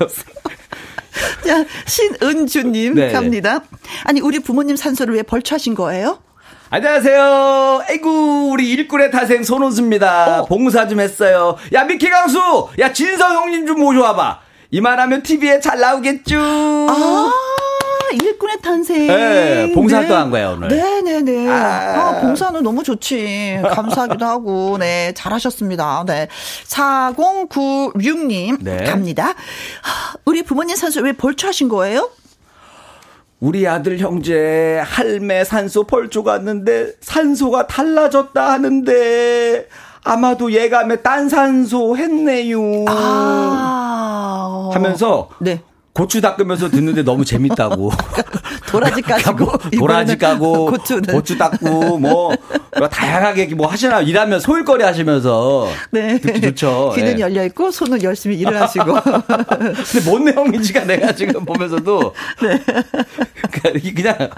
[1.45, 3.11] 자 신은주님 네.
[3.11, 3.61] 갑니다.
[4.03, 6.19] 아니 우리 부모님 산소를 왜 벌초하신 거예요?
[6.71, 7.83] 안녕하세요.
[7.87, 10.41] 아이고, 우리 일꾼의 타생 손호수입니다.
[10.41, 10.45] 어?
[10.45, 11.57] 봉사 좀 했어요.
[11.73, 12.39] 야, 미키 강수!
[12.79, 14.39] 야, 진성 형님 좀 모셔와봐.
[14.71, 16.37] 이만하면 TV에 잘 나오겠죠?
[16.39, 17.31] 아.
[18.13, 19.07] 일꾼의 탄생.
[19.07, 20.69] 네, 봉사도 한 거예요, 오늘.
[20.69, 21.49] 네네네.
[21.49, 21.55] 아.
[22.17, 23.59] 아, 봉사는 너무 좋지.
[23.71, 26.03] 감사하기도 하고, 네, 잘하셨습니다.
[26.07, 26.27] 네.
[26.67, 28.83] 4096님, 네.
[28.85, 29.33] 갑니다.
[30.25, 32.09] 우리 부모님 산소 왜 벌초하신 거예요?
[33.45, 39.67] 우리 아들 형제 할매 산소 벌초 갔는데 산소가 달라졌다 하는데
[40.03, 42.85] 아마도 예감에 딴 산소 했네요.
[42.87, 44.71] 아.
[44.73, 45.61] 하면서 네.
[45.93, 47.91] 고추 닦으면서 듣는데 너무 재밌다고.
[48.67, 50.71] 도라지 까고 도라지 까고.
[51.11, 52.31] 고추 닦고 뭐
[52.89, 56.19] 다양하게 뭐 하시나 일하면 소일거리 하시면서 네.
[56.19, 56.91] 듣기 좋죠.
[56.95, 57.21] 귀는 네.
[57.21, 58.85] 열려 있고 손은 열심히 일을 하시고.
[59.01, 62.61] 근데 뭔 내용인지가 내가 지금 보면서도 네.
[63.93, 64.29] 그냥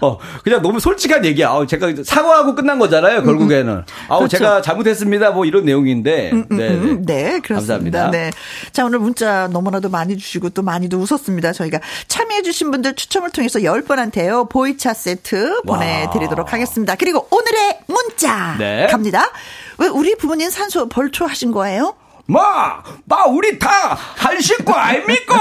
[0.00, 1.50] 어 그냥 너무 솔직한 얘기야.
[1.50, 3.22] 아, 제가 사과하고 끝난 거잖아요.
[3.22, 3.72] 결국에는.
[3.72, 3.84] 음, 음.
[4.08, 4.38] 아우 그렇죠.
[4.38, 5.30] 제가 잘못했습니다.
[5.30, 6.30] 뭐 이런 내용인데.
[6.32, 6.76] 음, 음, 네, 네.
[7.04, 7.54] 네, 그렇습니다.
[7.56, 8.10] 감사합니다.
[8.10, 8.30] 네.
[8.72, 11.52] 자 오늘 문자 너무나도 많이 주시고 또 많이도 웃었습니다.
[11.52, 16.94] 저희가 참여해주신 분들 추첨을 통해서 10분한테요 보이차 세트 보내드리도록 하겠습니다.
[16.96, 18.86] 그리고 오늘의 문자 네.
[18.90, 19.30] 갑니다.
[19.78, 21.94] 왜 우리 부모님 산소 벌초 하신 거예요?
[22.26, 25.36] 마, 마, 우리 다 한 식구 아닙니까?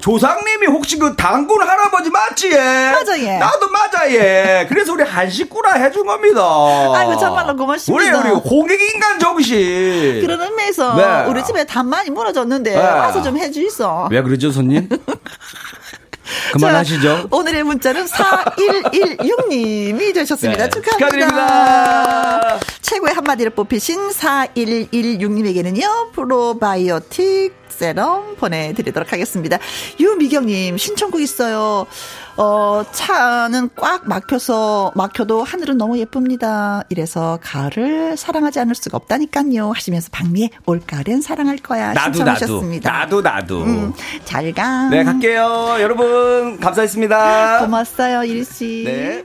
[0.00, 2.50] 조상님이 혹시 그 당군 할아버지 맞지?
[2.52, 2.90] 예?
[2.92, 3.38] 맞아, 예.
[3.38, 4.66] 나도 맞아, 예.
[4.68, 6.42] 그래서 우리 한 식구라 해준 겁니다.
[6.94, 8.18] 아이고, 정말로 고맙습니다.
[8.20, 10.20] 우리, 우리 홍익인간 정신.
[10.20, 11.30] 그런 의미에서 네.
[11.30, 12.76] 우리 집에 단 많이 무너졌는데 네.
[12.78, 14.08] 와서 좀 해주이소.
[14.10, 14.88] 왜 그러죠, 손님?
[16.52, 17.02] 그만하시죠.
[17.02, 20.64] 자, 오늘의 문자는 4116님이 되셨습니다.
[20.64, 20.98] 네, 축하합니다.
[20.98, 22.58] 축하드립니다.
[22.82, 29.58] 최고의 한마디를 뽑히신 4116님에게는요, 프로바이오틱 세럼 보내드리도록 하겠습니다.
[30.00, 31.86] 유미경님, 신청곡 있어요.
[32.36, 36.82] 어, 차는 꽉 막혀서, 막혀도 하늘은 너무 예쁩니다.
[36.88, 39.72] 이래서 가을을 사랑하지 않을 수가 없다니까요.
[39.72, 41.92] 하시면서 박미의 올가을은 사랑할 거야.
[41.92, 42.90] 나도, 신청하셨습니다.
[42.90, 43.62] 나도, 나도.
[43.62, 43.92] 음,
[44.24, 44.88] 잘 가.
[44.88, 45.76] 네, 갈게요.
[45.80, 47.60] 여러분, 감사했습니다.
[47.60, 48.84] 고맙어요, 이리씨.
[48.86, 49.24] 네.